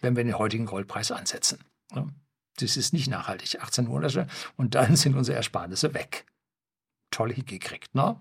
[0.00, 1.64] Wenn wir den heutigen Goldpreis ansetzen.
[2.58, 3.60] Das ist nicht nachhaltig.
[3.60, 6.26] 18 Monate und dann sind unsere Ersparnisse weg.
[7.10, 8.20] Toll hingekriegt, ne?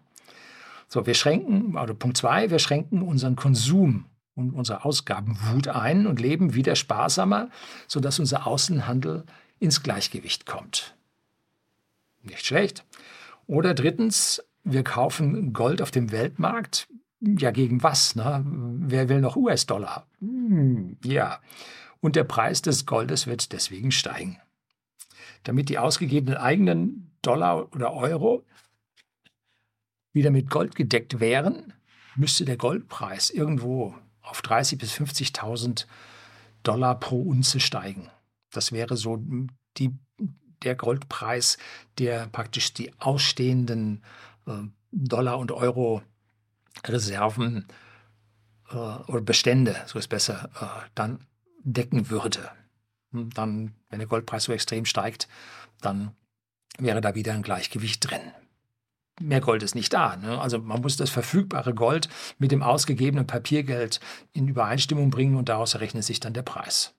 [0.87, 6.19] So, wir schränken, oder Punkt zwei, wir schränken unseren Konsum und unsere Ausgabenwut ein und
[6.19, 7.49] leben wieder sparsamer,
[7.87, 9.23] sodass unser Außenhandel
[9.59, 10.95] ins Gleichgewicht kommt.
[12.21, 12.85] Nicht schlecht.
[13.47, 16.87] Oder drittens, wir kaufen Gold auf dem Weltmarkt.
[17.21, 18.15] Ja, gegen was?
[18.15, 18.43] Ne?
[18.45, 20.05] Wer will noch US-Dollar?
[20.19, 21.39] Hm, ja.
[22.01, 24.37] Und der Preis des Goldes wird deswegen steigen.
[25.43, 28.43] Damit die ausgegebenen eigenen Dollar oder Euro
[30.15, 31.73] wieder mit Gold gedeckt wären,
[32.15, 35.85] müsste der Goldpreis irgendwo auf 30.000 bis 50.000
[36.63, 38.09] Dollar pro Unze steigen.
[38.51, 39.21] Das wäre so
[39.77, 39.93] die,
[40.63, 41.57] der Goldpreis,
[41.99, 44.03] der praktisch die ausstehenden
[44.47, 46.07] äh, Dollar- und Euro-Reserven
[48.69, 51.19] äh, oder Bestände, so ist besser, äh, dann
[51.63, 52.49] decken würde.
[53.11, 55.27] Dann, wenn der Goldpreis so extrem steigt,
[55.81, 56.15] dann
[56.79, 58.31] wäre da wieder ein Gleichgewicht drin
[59.19, 60.15] mehr Gold ist nicht da.
[60.17, 60.39] Ne?
[60.39, 63.99] Also man muss das verfügbare Gold mit dem ausgegebenen Papiergeld
[64.33, 66.93] in Übereinstimmung bringen und daraus errechnet sich dann der Preis.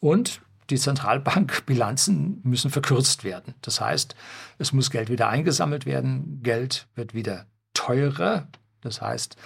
[0.00, 0.40] Und
[0.70, 3.54] die Zentralbankbilanzen müssen verkürzt werden.
[3.62, 4.14] Das heißt,
[4.58, 8.48] es muss Geld wieder eingesammelt werden, Geld wird wieder teurer.
[8.80, 9.36] Das heißt,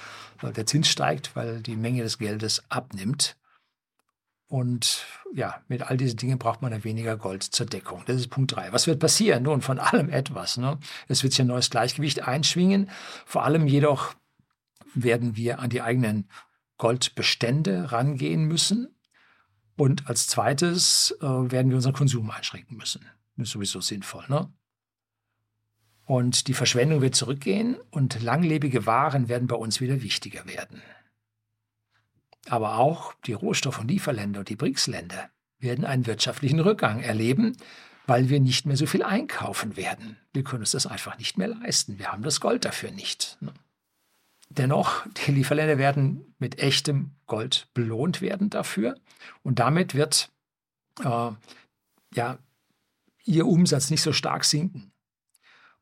[0.43, 3.37] der Zins steigt, weil die Menge des Geldes abnimmt.
[4.49, 5.05] Und
[5.35, 8.03] ja, mit all diesen Dingen braucht man dann weniger Gold zur Deckung.
[8.07, 8.73] Das ist Punkt 3.
[8.73, 9.43] Was wird passieren?
[9.43, 10.57] Nun, von allem etwas.
[10.57, 10.79] Ne?
[11.09, 12.89] Es wird sich ein neues Gleichgewicht einschwingen.
[13.25, 14.15] Vor allem jedoch
[14.95, 16.29] werden wir an die eigenen
[16.79, 18.95] Goldbestände rangehen müssen.
[19.77, 23.05] Und als zweites äh, werden wir unseren Konsum einschränken müssen.
[23.37, 24.25] Das ist sowieso sinnvoll.
[24.29, 24.51] Ne?
[26.07, 30.81] Und die Verschwendung wird zurückgehen und langlebige Waren werden bei uns wieder wichtiger werden.
[32.49, 37.57] Aber auch die Rohstoff- und Lieferländer und die BRICS-Länder werden einen wirtschaftlichen Rückgang erleben,
[38.07, 40.17] weil wir nicht mehr so viel einkaufen werden.
[40.33, 41.99] Wir können uns das einfach nicht mehr leisten.
[41.99, 43.37] Wir haben das Gold dafür nicht.
[43.41, 43.53] Ne?
[44.49, 48.95] Dennoch, die Lieferländer werden mit echtem Gold belohnt werden dafür
[49.43, 50.31] und damit wird
[51.05, 51.31] äh,
[52.15, 52.39] ja,
[53.25, 54.93] ihr Umsatz nicht so stark sinken,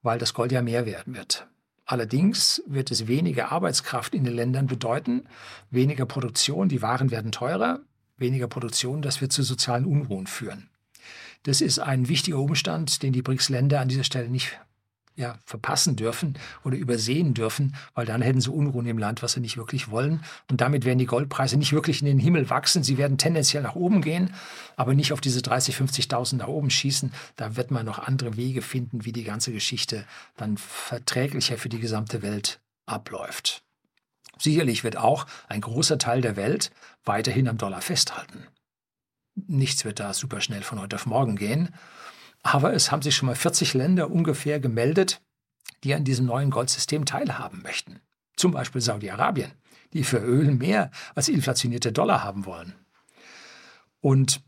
[0.02, 1.46] weil das Gold ja mehr werden wird.
[1.86, 5.24] Allerdings wird es weniger Arbeitskraft in den Ländern bedeuten,
[5.70, 7.80] weniger Produktion, die Waren werden teurer,
[8.16, 10.70] weniger Produktion, das wird zu sozialen Unruhen führen.
[11.42, 14.58] Das ist ein wichtiger Umstand, den die BRICS-Länder an dieser Stelle nicht
[15.16, 19.40] ja, verpassen dürfen oder übersehen dürfen, weil dann hätten sie Unruhen im Land, was sie
[19.40, 20.24] nicht wirklich wollen.
[20.50, 22.82] Und damit werden die Goldpreise nicht wirklich in den Himmel wachsen.
[22.82, 24.34] Sie werden tendenziell nach oben gehen,
[24.76, 27.12] aber nicht auf diese 30.000, 50.000 nach oben schießen.
[27.36, 30.04] Da wird man noch andere Wege finden, wie die ganze Geschichte
[30.36, 33.62] dann verträglicher für die gesamte Welt abläuft.
[34.38, 36.72] Sicherlich wird auch ein großer Teil der Welt
[37.04, 38.48] weiterhin am Dollar festhalten.
[39.36, 41.74] Nichts wird da super schnell von heute auf morgen gehen.
[42.44, 45.22] Aber es haben sich schon mal 40 Länder ungefähr gemeldet,
[45.82, 48.00] die an diesem neuen Goldsystem teilhaben möchten.
[48.36, 49.50] Zum Beispiel Saudi-Arabien,
[49.94, 52.74] die für Öl mehr als inflationierte Dollar haben wollen.
[54.00, 54.42] Und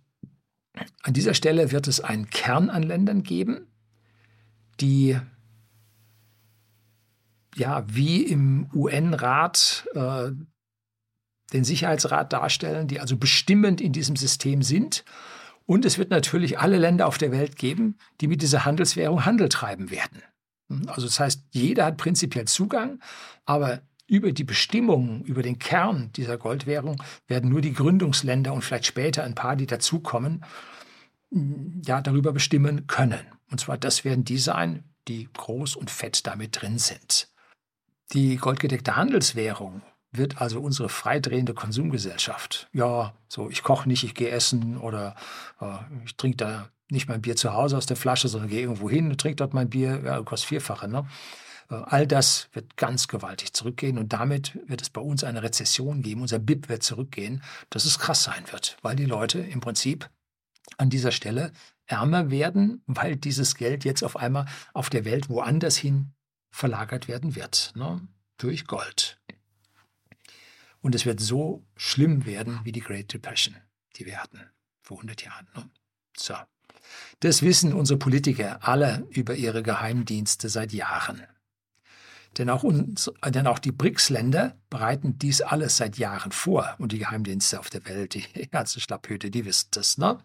[1.02, 3.66] an dieser Stelle wird es einen Kern an Ländern geben,
[4.78, 5.18] die
[7.54, 10.32] ja wie im UN-Rat äh,
[11.54, 15.02] den Sicherheitsrat darstellen, die also bestimmend in diesem System sind
[15.66, 19.48] und es wird natürlich alle Länder auf der Welt geben, die mit dieser Handelswährung Handel
[19.48, 20.22] treiben werden.
[20.87, 23.00] Also das heißt, jeder hat prinzipiell Zugang,
[23.44, 28.87] aber über die Bestimmungen, über den Kern dieser Goldwährung werden nur die Gründungsländer und vielleicht
[28.87, 30.44] später ein paar, die dazukommen,
[31.31, 33.20] ja, darüber bestimmen können.
[33.50, 37.29] Und zwar das werden die sein, die groß und fett damit drin sind.
[38.12, 39.83] Die goldgedeckte Handelswährung
[40.16, 42.68] wird also unsere freidrehende Konsumgesellschaft.
[42.72, 45.14] Ja, so ich koche nicht, ich gehe essen oder
[45.61, 48.88] äh, ich trinke da nicht mein Bier zu Hause aus der Flasche, sondern gehe irgendwo
[48.88, 50.88] hin und trinke dort mein Bier, ja, kostet vierfache.
[50.88, 51.07] Ne?
[51.70, 56.02] Äh, all das wird ganz gewaltig zurückgehen und damit wird es bei uns eine Rezession
[56.02, 56.22] geben.
[56.22, 60.09] Unser BIP wird zurückgehen, dass es krass sein wird, weil die Leute im Prinzip
[60.79, 61.52] an dieser Stelle
[61.87, 66.12] ärmer werden, weil dieses Geld jetzt auf einmal auf der Welt woanders hin
[66.50, 68.07] verlagert werden wird, ne?
[68.38, 69.18] durch Gold.
[70.87, 73.57] Und es wird so schlimm werden wie die Great Depression,
[73.96, 74.38] die wir hatten
[74.83, 75.49] vor 100 Jahren.
[75.57, 75.68] Ne?
[76.16, 76.37] So.
[77.18, 81.25] Das wissen unsere Politiker alle über ihre Geheimdienste seit Jahren.
[82.38, 86.77] Denn auch, uns, denn auch die BRICS-Länder bereiten dies alles seit Jahren vor.
[86.79, 89.99] Und die Geheimdienste auf der Welt, die ganze Schlapphüte, die wissen das.
[89.99, 90.20] Ne?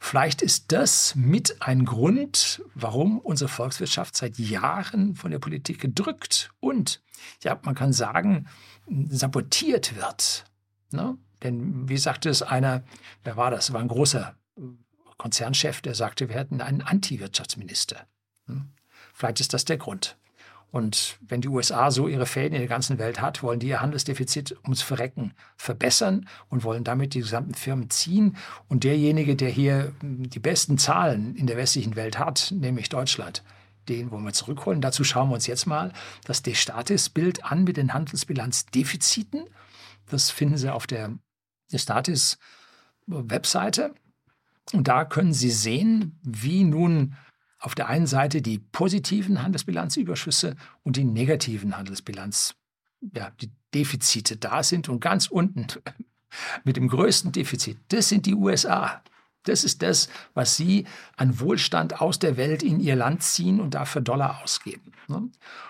[0.00, 6.50] Vielleicht ist das mit ein Grund, warum unsere Volkswirtschaft seit Jahren von der Politik gedrückt
[6.60, 7.02] und,
[7.42, 8.46] ja, man kann sagen,
[9.08, 10.44] sabotiert wird.
[10.90, 11.16] Ne?
[11.42, 12.82] Denn wie sagte es einer,
[13.24, 13.72] wer war das?
[13.72, 14.34] War ein großer
[15.18, 18.06] Konzernchef, der sagte, wir hätten einen Anti-Wirtschaftsminister.
[18.46, 18.70] Hm?
[19.14, 20.16] Vielleicht ist das der Grund.
[20.72, 23.80] Und wenn die USA so ihre Fäden in der ganzen Welt hat, wollen die ihr
[23.80, 28.36] Handelsdefizit ums Verrecken verbessern und wollen damit die gesamten Firmen ziehen.
[28.68, 33.42] Und derjenige, der hier die besten Zahlen in der westlichen Welt hat, nämlich Deutschland,
[33.88, 34.80] den wollen wir zurückholen.
[34.80, 35.92] Dazu schauen wir uns jetzt mal
[36.24, 39.44] das Destatis-Bild an mit den Handelsbilanzdefiziten.
[40.06, 41.18] Das finden Sie auf der
[41.72, 43.94] Destatis-Webseite.
[44.72, 47.14] Und da können Sie sehen, wie nun
[47.58, 52.54] auf der einen Seite die positiven Handelsbilanzüberschüsse und die negativen Handelsbilanz,
[53.14, 55.66] ja, die Defizite da sind und ganz unten
[56.64, 59.02] mit dem größten Defizit, das sind die USA.
[59.48, 63.74] Das ist das, was sie an Wohlstand aus der Welt in ihr Land ziehen und
[63.74, 64.92] dafür Dollar ausgeben.
[65.08, 65.28] Ne?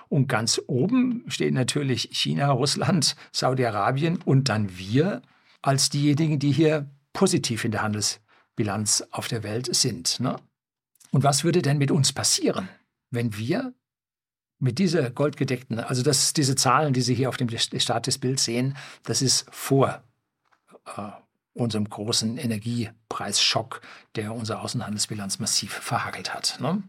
[0.09, 5.23] Und ganz oben steht natürlich China, Russland, Saudi-Arabien und dann wir
[5.63, 10.21] als diejenigen, die hier positiv in der Handelsbilanz auf der Welt sind.
[10.21, 10.37] Ne?
[11.11, 12.69] Und was würde denn mit uns passieren,
[13.11, 13.73] wenn wir
[14.59, 19.23] mit dieser goldgedeckten, also das, diese Zahlen, die Sie hier auf dem Statusbild sehen, das
[19.23, 20.03] ist vor
[20.97, 21.11] äh,
[21.57, 23.81] unserem großen Energiepreisschock,
[24.15, 26.59] der unsere Außenhandelsbilanz massiv verhagelt hat.
[26.61, 26.83] Ne?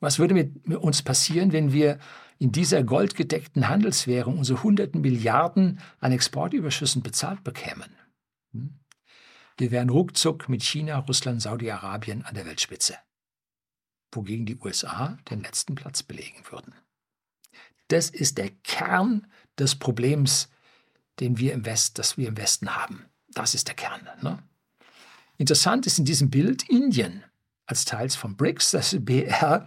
[0.00, 1.98] Was würde mit, uns passieren, wenn wir
[2.38, 7.94] in dieser goldgedeckten Handelswährung unsere hunderten Milliarden an Exportüberschüssen bezahlt bekämen?
[8.52, 8.78] Hm?
[9.58, 12.96] Wir wären ruckzuck mit China, Russland, Saudi-Arabien an der Weltspitze,
[14.12, 16.74] wogegen die USA den letzten Platz belegen würden.
[17.88, 19.26] Das ist der Kern
[19.58, 20.50] des Problems
[21.20, 23.06] den wir im West, das wir im Westen haben.
[23.36, 24.00] Das ist der Kern.
[24.22, 24.38] Ne?
[25.36, 27.22] Interessant ist in diesem Bild Indien
[27.66, 29.66] als Teil von BRICS, das BRICS.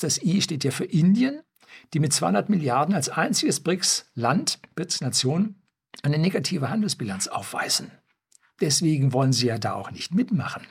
[0.00, 1.42] Das I steht ja für Indien,
[1.92, 5.56] die mit 200 Milliarden als einziges BRICS-Land, BRICS-Nation,
[6.02, 7.90] eine negative Handelsbilanz aufweisen.
[8.60, 10.64] Deswegen wollen sie ja da auch nicht mitmachen.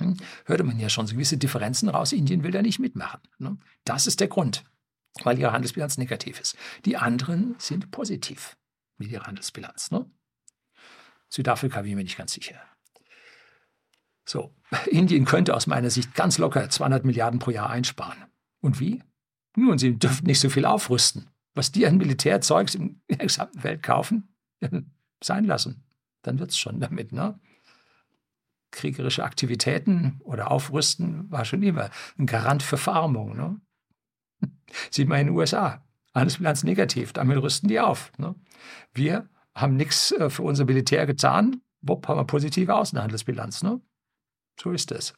[0.00, 0.16] Hm?
[0.44, 2.12] Hörte man ja schon so gewisse Differenzen raus.
[2.12, 3.20] Indien will da nicht mitmachen.
[3.38, 3.58] Ne?
[3.84, 4.64] Das ist der Grund,
[5.22, 6.56] weil ihre Handelsbilanz negativ ist.
[6.84, 8.56] Die anderen sind positiv
[8.98, 9.92] mit ihrer Handelsbilanz.
[9.92, 10.10] Ne?
[11.28, 12.60] Südafrika bin ich mir nicht ganz sicher.
[14.24, 14.54] So,
[14.86, 18.24] Indien könnte aus meiner Sicht ganz locker 200 Milliarden pro Jahr einsparen.
[18.60, 19.02] Und wie?
[19.56, 21.30] Nun, sie dürften nicht so viel aufrüsten.
[21.54, 24.34] Was die an Militärzeugs in der gesamten Welt kaufen,
[25.22, 25.84] sein lassen.
[26.22, 27.38] Dann wird es schon damit, ne?
[28.72, 33.34] Kriegerische Aktivitäten oder Aufrüsten war schon immer ein Garant für Verarmung.
[33.34, 33.58] Ne?
[34.90, 35.86] Sieht man in den USA.
[36.14, 38.12] Handelsbilanz negativ, damit rüsten die auf.
[38.18, 38.34] Ne?
[38.92, 43.62] Wir haben nichts äh, für unser Militär getan, wupp, haben wir positive Außenhandelsbilanz.
[43.62, 43.80] Ne?
[44.60, 45.14] So ist es.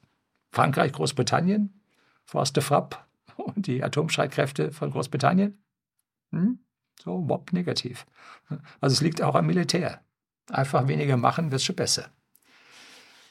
[0.52, 1.82] Frankreich, Großbritannien,
[2.24, 5.62] Forste Frapp und die Atomstreitkräfte von Großbritannien.
[6.30, 6.60] Hm?
[7.02, 8.06] So, wopp, negativ.
[8.80, 10.02] Also es liegt auch am Militär.
[10.50, 12.10] Einfach weniger machen, wird schon besser.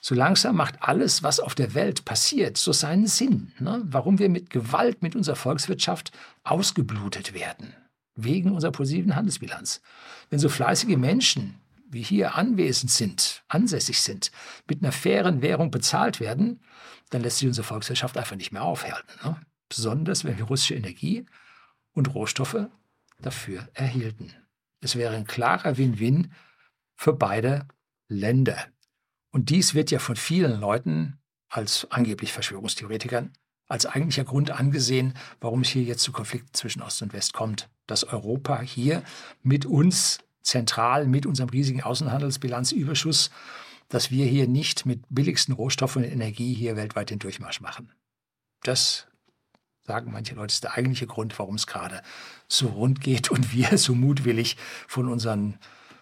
[0.02, 3.52] So langsam macht alles, was auf der Welt passiert, so seinen Sinn.
[3.60, 3.82] Ne?
[3.86, 6.12] Warum wir mit Gewalt mit unserer Volkswirtschaft
[6.44, 7.74] ausgeblutet werden.
[8.18, 9.82] Wegen unserer positiven Handelsbilanz.
[10.30, 11.56] Wenn so fleißige Menschen
[11.90, 14.32] wie hier anwesend sind, ansässig sind,
[14.68, 16.60] mit einer fairen Währung bezahlt werden,
[17.12, 19.10] dann lässt sich unsere Volkswirtschaft einfach nicht mehr aufhalten.
[19.24, 19.40] Ne?
[19.70, 21.26] Besonders wenn wir russische Energie
[21.94, 22.68] und Rohstoffe
[23.20, 24.34] dafür erhielten.
[24.82, 26.34] Es wäre ein klarer Win-Win
[26.96, 27.68] für beide
[28.08, 28.58] Länder.
[29.32, 33.34] Und dies wird ja von vielen Leuten als angeblich Verschwörungstheoretikern
[33.68, 37.70] als eigentlicher Grund angesehen, warum es hier jetzt zu Konflikten zwischen Ost und West kommt.
[37.86, 39.04] Dass Europa hier
[39.44, 43.30] mit uns zentral mit unserem riesigen Außenhandelsbilanzüberschuss,
[43.90, 47.92] dass wir hier nicht mit billigsten Rohstoffen und Energie hier weltweit den Durchmarsch machen.
[48.64, 49.08] Das
[49.84, 52.02] sagen manche Leute, ist der eigentliche Grund, warum es gerade
[52.48, 55.60] so rund geht und wir so mutwillig von unseren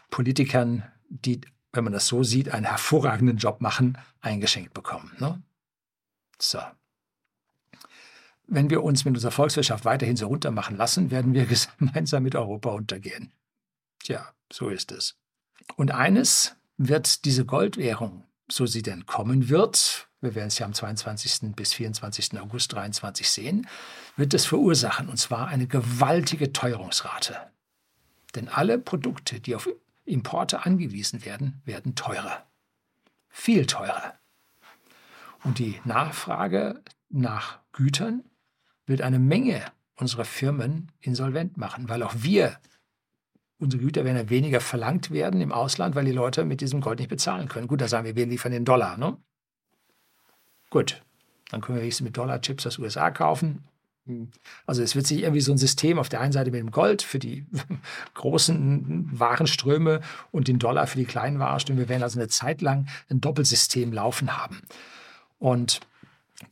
[0.09, 5.11] Politikern, die, wenn man das so sieht, einen hervorragenden Job machen, eingeschenkt bekommen.
[5.19, 5.41] Ne?
[6.39, 6.59] So.
[8.47, 11.47] Wenn wir uns mit unserer Volkswirtschaft weiterhin so runtermachen lassen, werden wir
[11.79, 13.31] gemeinsam mit Europa untergehen.
[14.03, 15.15] Tja, so ist es.
[15.75, 20.73] Und eines wird diese Goldwährung, so sie denn kommen wird, wir werden es ja am
[20.73, 21.55] 22.
[21.55, 22.39] bis 24.
[22.39, 23.67] August 2023 sehen,
[24.17, 27.35] wird es verursachen, und zwar eine gewaltige Teuerungsrate.
[28.33, 29.69] Denn alle Produkte, die auf
[30.03, 32.45] Importe angewiesen werden, werden teurer.
[33.29, 34.15] Viel teurer.
[35.43, 38.23] Und die Nachfrage nach Gütern
[38.85, 39.61] wird eine Menge
[39.95, 42.57] unserer Firmen insolvent machen, weil auch wir
[43.57, 46.99] unsere Güter werden ja weniger verlangt werden im Ausland, weil die Leute mit diesem Gold
[46.99, 47.67] nicht bezahlen können.
[47.67, 48.97] Gut, da sagen wir, wir liefern den Dollar.
[48.97, 49.17] Ne?
[50.69, 51.01] Gut,
[51.51, 53.63] dann können wir wenigstens mit Dollarchips aus USA kaufen.
[54.67, 57.01] Also es wird sich irgendwie so ein System auf der einen Seite mit dem Gold
[57.01, 57.45] für die
[58.13, 61.79] großen Warenströme und den Dollar für die kleinen Warenströme.
[61.79, 64.61] Wir werden also eine Zeit lang ein Doppelsystem laufen haben.
[65.39, 65.79] Und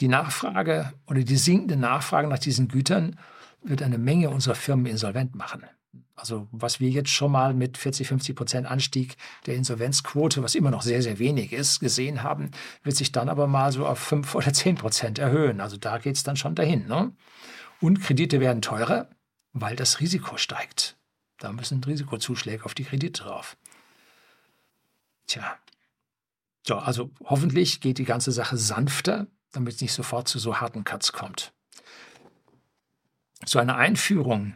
[0.02, 3.20] die Nachfrage oder die sinkende Nachfrage nach diesen Gütern
[3.62, 5.64] wird eine Menge unserer Firmen insolvent machen.
[6.16, 10.72] Also was wir jetzt schon mal mit 40, 50 Prozent Anstieg der Insolvenzquote, was immer
[10.72, 12.52] noch sehr, sehr wenig ist, gesehen haben,
[12.84, 15.60] wird sich dann aber mal so auf 5 oder 10 Prozent erhöhen.
[15.60, 16.88] Also da geht es dann schon dahin.
[16.88, 17.12] Ne?
[17.82, 19.10] Und Kredite werden teurer,
[19.54, 20.98] weil das Risiko steigt.
[21.40, 23.58] Da müssen Risikozuschläge auf die Kredite drauf.
[25.28, 25.58] Tja.
[26.66, 30.84] So, also hoffentlich geht die ganze Sache sanfter, damit es nicht sofort zu so harten
[30.84, 31.54] Cuts kommt.
[33.46, 34.56] So eine Einführung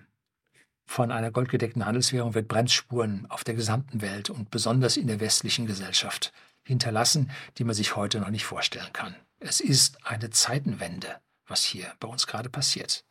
[0.86, 5.65] von einer goldgedeckten Handelswährung wird Bremsspuren auf der gesamten Welt und besonders in der westlichen
[5.65, 6.33] Gesellschaft
[6.63, 9.15] hinterlassen, die man sich heute noch nicht vorstellen kann.
[9.39, 13.05] Es ist eine Zeitenwende, was hier bei uns gerade passiert.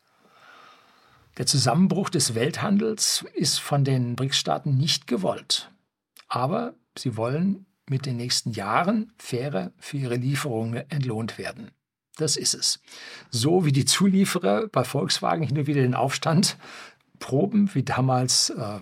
[1.38, 5.70] Der Zusammenbruch des Welthandels ist von den BRICS-Staaten nicht gewollt.
[6.29, 11.70] Aber sie wollen mit den nächsten Jahren fairer für ihre Lieferungen entlohnt werden.
[12.17, 12.81] Das ist es.
[13.31, 16.57] So wie die Zulieferer bei Volkswagen hin und wieder den Aufstand
[17.19, 18.81] Proben wie damals äh,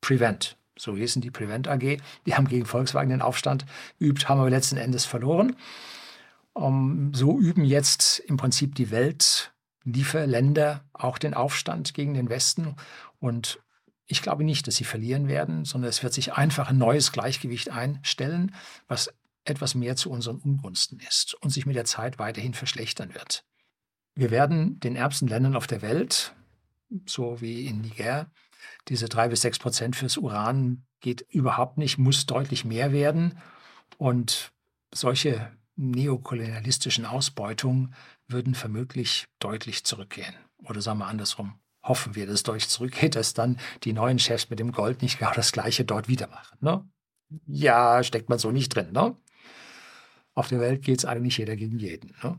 [0.00, 1.98] Prevent, so hießen die Prevent AG.
[2.26, 3.66] Die haben gegen Volkswagen den Aufstand
[3.98, 5.56] geübt, haben aber letzten Endes verloren.
[6.52, 12.74] Um, ähm, so üben jetzt im Prinzip die Weltlieferländer auch den Aufstand gegen den Westen.
[13.20, 13.60] Und
[14.06, 17.70] ich glaube nicht, dass sie verlieren werden, sondern es wird sich einfach ein neues Gleichgewicht
[17.70, 18.54] einstellen,
[18.88, 19.12] was
[19.44, 23.44] etwas mehr zu unseren Ungunsten ist und sich mit der Zeit weiterhin verschlechtern wird.
[24.14, 26.34] Wir werden den ärmsten Ländern auf der Welt
[27.06, 28.30] so wie in Niger.
[28.88, 33.38] Diese drei bis sechs Prozent fürs Uran geht überhaupt nicht, muss deutlich mehr werden.
[33.96, 34.52] Und
[34.92, 37.94] solche neokolonialistischen Ausbeutungen
[38.28, 40.34] würden vermutlich deutlich zurückgehen.
[40.58, 44.50] Oder sagen wir andersrum, hoffen wir, dass es deutlich zurückgeht, dass dann die neuen Chefs
[44.50, 46.58] mit dem Gold nicht genau das Gleiche dort wieder machen.
[46.60, 46.86] Ne?
[47.46, 48.92] Ja, steckt man so nicht drin.
[48.92, 49.16] Ne?
[50.34, 52.14] Auf der Welt geht es eigentlich jeder gegen jeden.
[52.22, 52.38] Ne?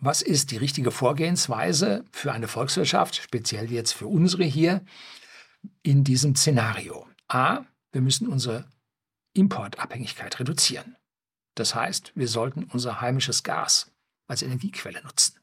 [0.00, 4.84] Was ist die richtige Vorgehensweise für eine Volkswirtschaft, speziell jetzt für unsere hier,
[5.82, 7.06] in diesem Szenario?
[7.28, 8.68] A, wir müssen unsere
[9.34, 10.96] Importabhängigkeit reduzieren.
[11.54, 13.92] Das heißt, wir sollten unser heimisches Gas
[14.26, 15.38] als Energiequelle nutzen.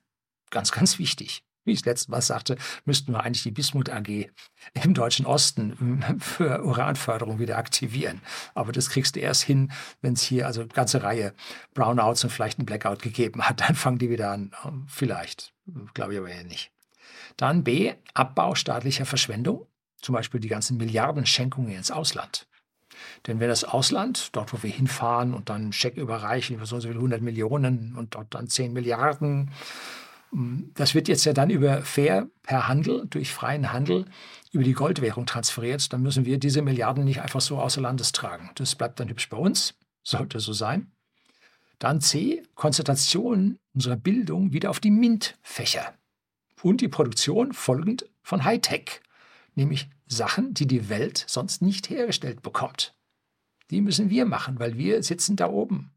[0.50, 1.44] Ganz, ganz wichtig.
[1.64, 4.30] Wie ich letztes Mal sagte, müssten wir eigentlich die Bismut AG
[4.74, 8.22] im Deutschen Osten für Uranförderung wieder aktivieren.
[8.56, 11.34] Aber das kriegst du erst hin, wenn es hier also eine ganze Reihe
[11.74, 13.62] Brownouts und vielleicht einen Blackout gegeben hat.
[13.62, 14.52] Dann fangen die wieder an.
[14.88, 15.54] Vielleicht.
[15.94, 16.72] Glaube ich aber eher nicht.
[17.38, 17.94] Dann B.
[18.14, 19.68] Abbau staatlicher Verschwendung.
[20.02, 22.48] Zum Beispiel die ganzen Milliardenschenkungen ins Ausland.
[23.28, 26.82] Denn wenn das Ausland, dort wo wir hinfahren und dann Scheck überreichen über so und
[26.82, 29.52] so viele 100 Millionen und dort dann 10 Milliarden,
[30.32, 34.06] das wird jetzt ja dann über fair per Handel, durch freien Handel,
[34.52, 38.50] über die Goldwährung transferiert, dann müssen wir diese Milliarden nicht einfach so außer Landes tragen.
[38.56, 40.92] Das bleibt dann hübsch bei uns, sollte so sein.
[41.80, 45.94] Dann C, Konzentration unserer Bildung wieder auf die MINT-Fächer
[46.62, 49.02] und die Produktion folgend von Hightech
[49.56, 52.96] nämlich Sachen, die die Welt sonst nicht hergestellt bekommt.
[53.70, 55.92] Die müssen wir machen, weil wir sitzen da oben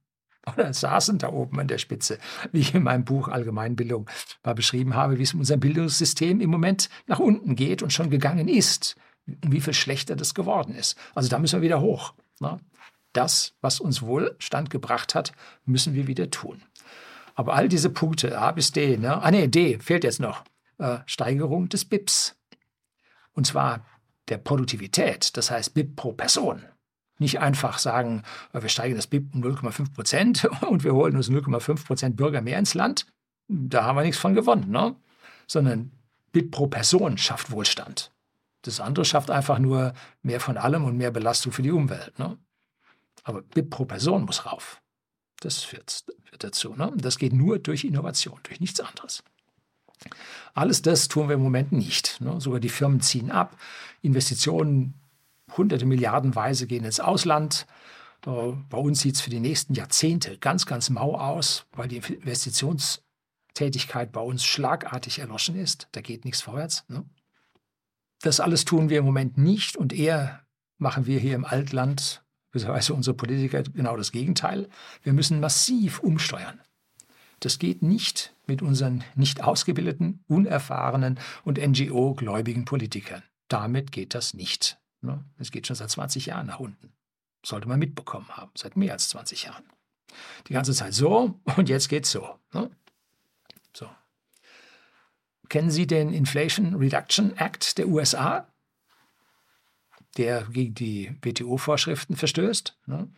[0.53, 2.19] oder saßen da oben an der Spitze,
[2.53, 4.09] wie ich in meinem Buch Allgemeinbildung
[4.43, 8.11] mal beschrieben habe, wie es in unserem Bildungssystem im Moment nach unten geht und schon
[8.11, 10.99] gegangen ist und wie viel schlechter das geworden ist.
[11.15, 12.15] Also da müssen wir wieder hoch.
[12.41, 12.61] Ne?
[13.13, 15.33] Das, was uns Wohlstand gebracht hat,
[15.65, 16.63] müssen wir wieder tun.
[17.35, 19.23] Aber all diese Punkte, A bis D, ne?
[19.23, 20.45] ah nee, D fehlt jetzt noch,
[20.79, 22.37] äh, Steigerung des BIPs.
[23.33, 23.85] Und zwar
[24.29, 26.65] der Produktivität, das heißt BIP pro Person.
[27.19, 31.31] Nicht einfach sagen, äh, wir steigen das BIP um 0,5 Prozent und wir holen uns
[31.31, 33.07] 0,5 Prozent Bürger mehr ins Land.
[33.49, 34.97] Da haben wir nichts von gewonnen, ne?
[35.47, 35.93] sondern
[36.33, 38.11] BIP pro Person schafft Wohlstand.
[38.63, 39.93] Das andere schafft einfach nur
[40.23, 42.19] mehr von allem und mehr Belastung für die Umwelt.
[42.19, 42.39] Ne?
[43.23, 44.81] Aber BIP pro Person muss rauf.
[45.41, 46.05] Das führt,
[46.39, 46.75] dazu.
[46.75, 46.93] Ne?
[46.97, 49.23] Das geht nur durch Innovation, durch nichts anderes.
[50.55, 52.21] Alles das tun wir im Moment nicht.
[52.21, 52.41] Ne?
[52.41, 53.57] Sogar die Firmen ziehen ab.
[54.03, 54.95] Investitionen
[55.57, 57.67] hunderte Milliardenweise gehen ins Ausland.
[58.23, 64.13] Bei uns sieht es für die nächsten Jahrzehnte ganz, ganz mau aus, weil die Investitionstätigkeit
[64.13, 65.89] bei uns schlagartig erloschen ist.
[65.93, 66.85] Da geht nichts vorwärts.
[66.89, 67.05] Ne?
[68.23, 70.41] Das alles tun wir im Moment nicht und eher
[70.79, 74.71] machen wir hier im Altland, beziehungsweise unsere Politiker, genau das Gegenteil.
[75.03, 76.61] Wir müssen massiv umsteuern.
[77.41, 83.23] Das geht nicht mit unseren nicht ausgebildeten, unerfahrenen und NGO-gläubigen Politikern.
[83.49, 84.79] Damit geht das nicht.
[85.05, 85.25] Ne?
[85.39, 86.93] Es geht schon seit 20 Jahren nach unten.
[87.45, 89.65] Sollte man mitbekommen haben, seit mehr als 20 Jahren.
[90.49, 92.39] Die ganze Zeit so und jetzt geht's so.
[92.53, 92.71] Ne?
[93.73, 93.89] So.
[95.49, 98.49] Kennen Sie den Inflation Reduction Act der USA,
[100.17, 103.09] der gegen die WTO-Vorschriften verstößt, ne?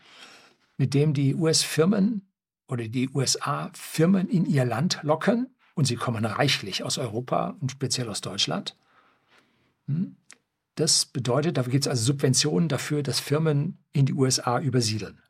[0.76, 2.26] mit dem die US-Firmen
[2.68, 7.70] oder die USA Firmen in ihr Land locken, und sie kommen reichlich aus Europa und
[7.70, 8.76] speziell aus Deutschland.
[9.86, 10.16] Hm?
[10.76, 15.20] Das bedeutet, da gibt es also Subventionen dafür, dass Firmen in die USA übersiedeln.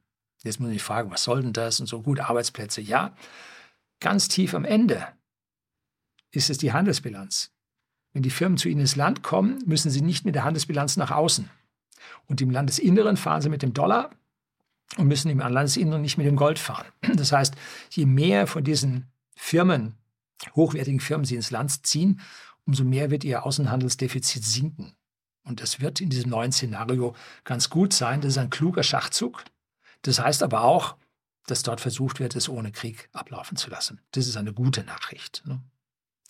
[0.43, 2.81] Jetzt muss ich fragen, was soll denn das und so gut Arbeitsplätze?
[2.81, 3.17] Ja,
[4.01, 5.07] ganz tief am Ende
[6.33, 7.53] ist es die Handelsbilanz.
[8.13, 11.11] Wenn die Firmen zu Ihnen ins Land kommen, müssen sie nicht mit der Handelsbilanz nach
[11.11, 11.49] außen.
[12.27, 14.11] Und im Landesinneren fahren sie mit dem Dollar
[14.97, 16.87] und müssen im Landesinneren nicht mit dem Gold fahren.
[17.15, 17.55] Das heißt,
[17.91, 19.95] je mehr von diesen Firmen,
[20.55, 22.21] hochwertigen Firmen, sie ins Land ziehen,
[22.65, 24.97] umso mehr wird ihr Außenhandelsdefizit sinken.
[25.47, 28.21] Und das wird in diesem neuen Szenario ganz gut sein.
[28.21, 29.45] Das ist ein kluger Schachzug.
[30.03, 30.97] Das heißt aber auch,
[31.47, 34.01] dass dort versucht wird, es ohne Krieg ablaufen zu lassen.
[34.11, 35.43] Das ist eine gute Nachricht.
[35.47, 35.61] Ne?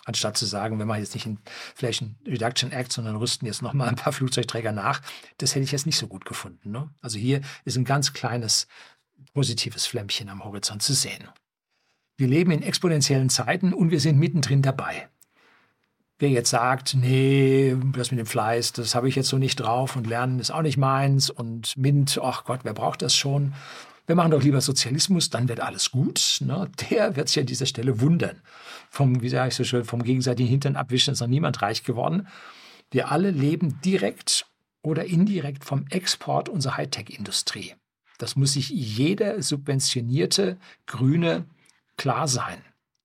[0.07, 1.41] anstatt zu sagen, wir machen jetzt nicht einen
[1.73, 5.03] Inflation Reduction Act, sondern rüsten jetzt nochmal ein paar Flugzeugträger nach.
[5.39, 6.71] Das hätte ich jetzt nicht so gut gefunden.
[6.71, 6.89] Ne?
[7.03, 8.69] Also hier ist ein ganz kleines
[9.35, 11.29] positives Flämmchen am Horizont zu sehen.
[12.17, 15.09] Wir leben in exponentiellen Zeiten und wir sind mittendrin dabei.
[16.19, 19.97] Wer jetzt sagt, nee, das mit dem Fleiß, das habe ich jetzt so nicht drauf
[19.97, 23.53] und Lernen ist auch nicht meins und MINT, ach Gott, wer braucht das schon?
[24.07, 26.39] wir machen doch lieber Sozialismus, dann wird alles gut.
[26.41, 26.71] Ne?
[26.91, 28.41] Der wird sich an dieser Stelle wundern.
[28.89, 32.29] Vom, wie sage ich so schön, vom gegenseitigen Hintern abwischen ist noch niemand reich geworden.
[32.91, 34.47] Wir alle leben direkt
[34.83, 37.75] oder indirekt vom Export unserer Hightech-Industrie.
[38.19, 40.57] Das muss sich jeder subventionierte
[40.87, 41.45] Grüne
[41.97, 42.59] klar sein.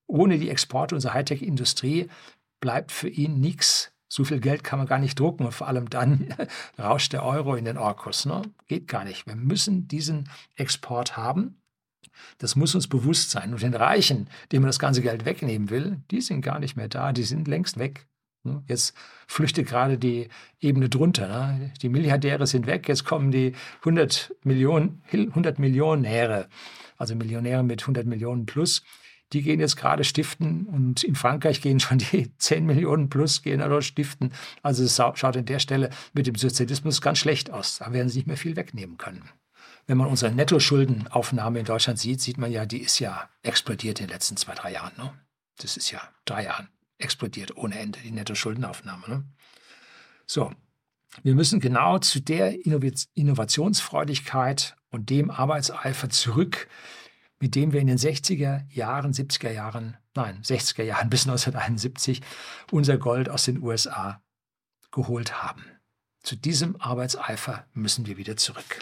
[0.06, 2.10] Ohne die Exporte unserer Hightech-Industrie
[2.62, 5.90] bleibt für ihn nichts So viel Geld kann man gar nicht drucken und vor allem
[5.90, 6.34] dann
[6.80, 8.26] rauscht der Euro in den Orkus.
[8.26, 8.42] Ne?
[8.68, 9.28] Geht gar nicht.
[9.28, 11.62] Wir müssen diesen Export haben.
[12.38, 13.54] Das muss uns bewusst sein.
[13.54, 16.88] Und den Reichen, denen man das ganze Geld wegnehmen will, die sind gar nicht mehr
[16.88, 17.14] da.
[17.14, 18.08] Die sind längst weg.
[18.44, 18.64] Ne?
[18.68, 18.96] Jetzt
[19.28, 21.28] flüchtet gerade die Ebene drunter.
[21.28, 21.74] Ne?
[21.82, 26.48] Die Milliardäre sind weg, jetzt kommen die 100 Millionen, 100 Millionäre,
[26.98, 28.84] also Millionäre mit 100 Millionen plus.
[29.34, 33.60] Die gehen jetzt gerade stiften und in Frankreich gehen schon die 10 Millionen plus, gehen
[33.60, 34.34] dort stiften.
[34.62, 37.78] Also es schaut an der Stelle mit dem Sozialismus ganz schlecht aus.
[37.78, 39.30] Da werden sie nicht mehr viel wegnehmen können.
[39.88, 44.08] Wenn man unsere Nettoschuldenaufnahme in Deutschland sieht, sieht man ja, die ist ja explodiert in
[44.08, 44.94] den letzten zwei, drei Jahren.
[44.98, 45.14] Ne?
[45.58, 46.68] Das ist ja drei Jahren
[47.02, 49.08] explodiert ohne Ende, die Nettoschuldenaufnahme.
[49.08, 49.26] Ne?
[50.26, 50.54] So,
[51.24, 56.70] wir müssen genau zu der Innovationsfreudigkeit und dem Arbeitseifer zurück,
[57.42, 62.22] mit dem wir in den 60er Jahren, 70er Jahren, nein, 60er Jahren bis 1971
[62.72, 64.22] unser Gold aus den USA
[64.92, 65.64] geholt haben.
[66.24, 68.80] Zu diesem Arbeitseifer müssen wir wieder zurück.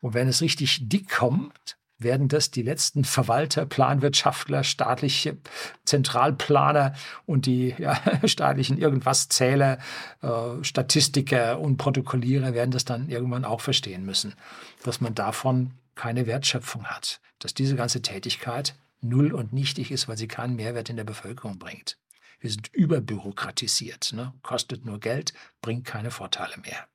[0.00, 5.38] Und wenn es richtig dick kommt, werden das die letzten Verwalter, Planwirtschaftler, staatliche
[5.86, 6.94] Zentralplaner
[7.24, 9.78] und die ja, staatlichen Irgendwaszähler,
[10.20, 14.34] äh, Statistiker und Protokollierer werden das dann irgendwann auch verstehen müssen,
[14.82, 20.16] dass man davon keine Wertschöpfung hat, dass diese ganze Tätigkeit null und nichtig ist, weil
[20.16, 21.98] sie keinen Mehrwert in der Bevölkerung bringt.
[22.38, 24.32] Wir sind überbürokratisiert, ne?
[24.42, 25.32] kostet nur Geld,
[25.62, 26.86] bringt keine Vorteile mehr.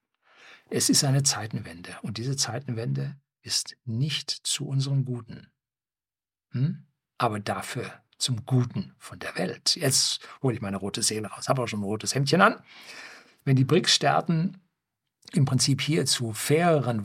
[0.70, 5.52] Es ist eine Zeitenwende und diese Zeitenwende ist nicht zu unserem Guten,
[6.52, 6.86] hm?
[7.18, 9.76] aber dafür zum Guten von der Welt.
[9.76, 12.64] Jetzt hole ich meine rote Seele raus, habe auch schon ein rotes Hemdchen an.
[13.44, 14.62] Wenn die BRICS-Staaten
[15.34, 17.04] im Prinzip hier zu faireren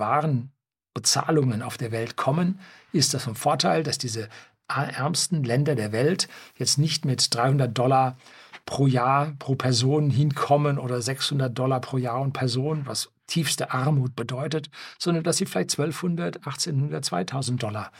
[0.96, 2.58] Warenbezahlungen auf der Welt kommen,
[2.92, 4.28] ist das ein Vorteil, dass diese
[4.68, 8.16] ärmsten Länder der Welt jetzt nicht mit 300 Dollar
[8.64, 14.16] pro Jahr pro Person hinkommen oder 600 Dollar pro Jahr und Person, was tiefste Armut
[14.16, 17.92] bedeutet, sondern dass sie vielleicht 1200, 1800, 2000 Dollar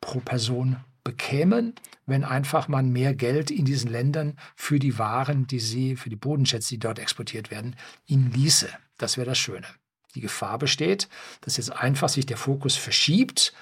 [0.00, 1.74] pro Person bekämen,
[2.06, 6.16] wenn einfach man mehr Geld in diesen Ländern für die Waren, die sie, für die
[6.16, 7.76] Bodenschätze, die dort exportiert werden,
[8.06, 8.68] ihnen ließe.
[8.98, 9.66] Das wäre das Schöne.
[10.14, 11.08] Die Gefahr besteht,
[11.42, 13.52] dass jetzt einfach sich der Fokus verschiebt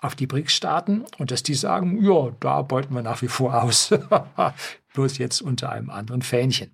[0.00, 3.92] auf die BRICS-Staaten und dass die sagen, ja, da beuten wir nach wie vor aus,
[4.94, 6.72] bloß jetzt unter einem anderen Fähnchen.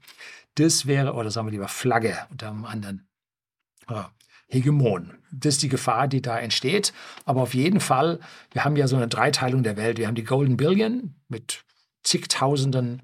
[0.56, 3.06] Das wäre, oder sagen wir lieber Flagge unter einem anderen
[4.48, 5.14] Hegemon.
[5.32, 6.92] Das ist die Gefahr, die da entsteht.
[7.24, 8.20] Aber auf jeden Fall,
[8.52, 9.98] wir haben ja so eine Dreiteilung der Welt.
[9.98, 11.64] Wir haben die Golden Billion mit
[12.02, 13.02] zigtausenden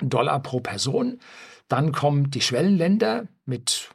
[0.00, 1.20] Dollar pro Person.
[1.68, 3.90] Dann kommen die Schwellenländer mit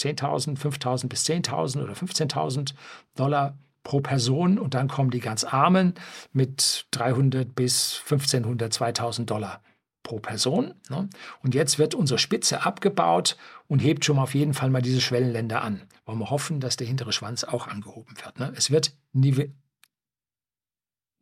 [0.00, 2.74] 10.000, 5.000 bis 10.000 oder 15.000
[3.16, 4.58] Dollar pro Person.
[4.58, 5.94] Und dann kommen die ganz Armen
[6.32, 9.62] mit 300 bis 1.500, 2.000 Dollar
[10.02, 10.74] pro Person.
[10.88, 11.08] Ne?
[11.42, 13.36] Und jetzt wird unsere Spitze abgebaut
[13.68, 15.82] und hebt schon mal auf jeden Fall mal diese Schwellenländer an.
[16.06, 18.38] Wollen wir hoffen, dass der hintere Schwanz auch angehoben wird.
[18.38, 18.52] Ne?
[18.56, 18.94] Es wird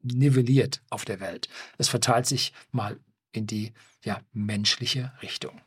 [0.02, 1.48] nivelliert auf der Welt.
[1.76, 2.98] Es verteilt sich mal
[3.32, 3.72] in die
[4.04, 5.60] ja, menschliche Richtung.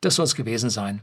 [0.00, 1.02] Das soll es gewesen sein.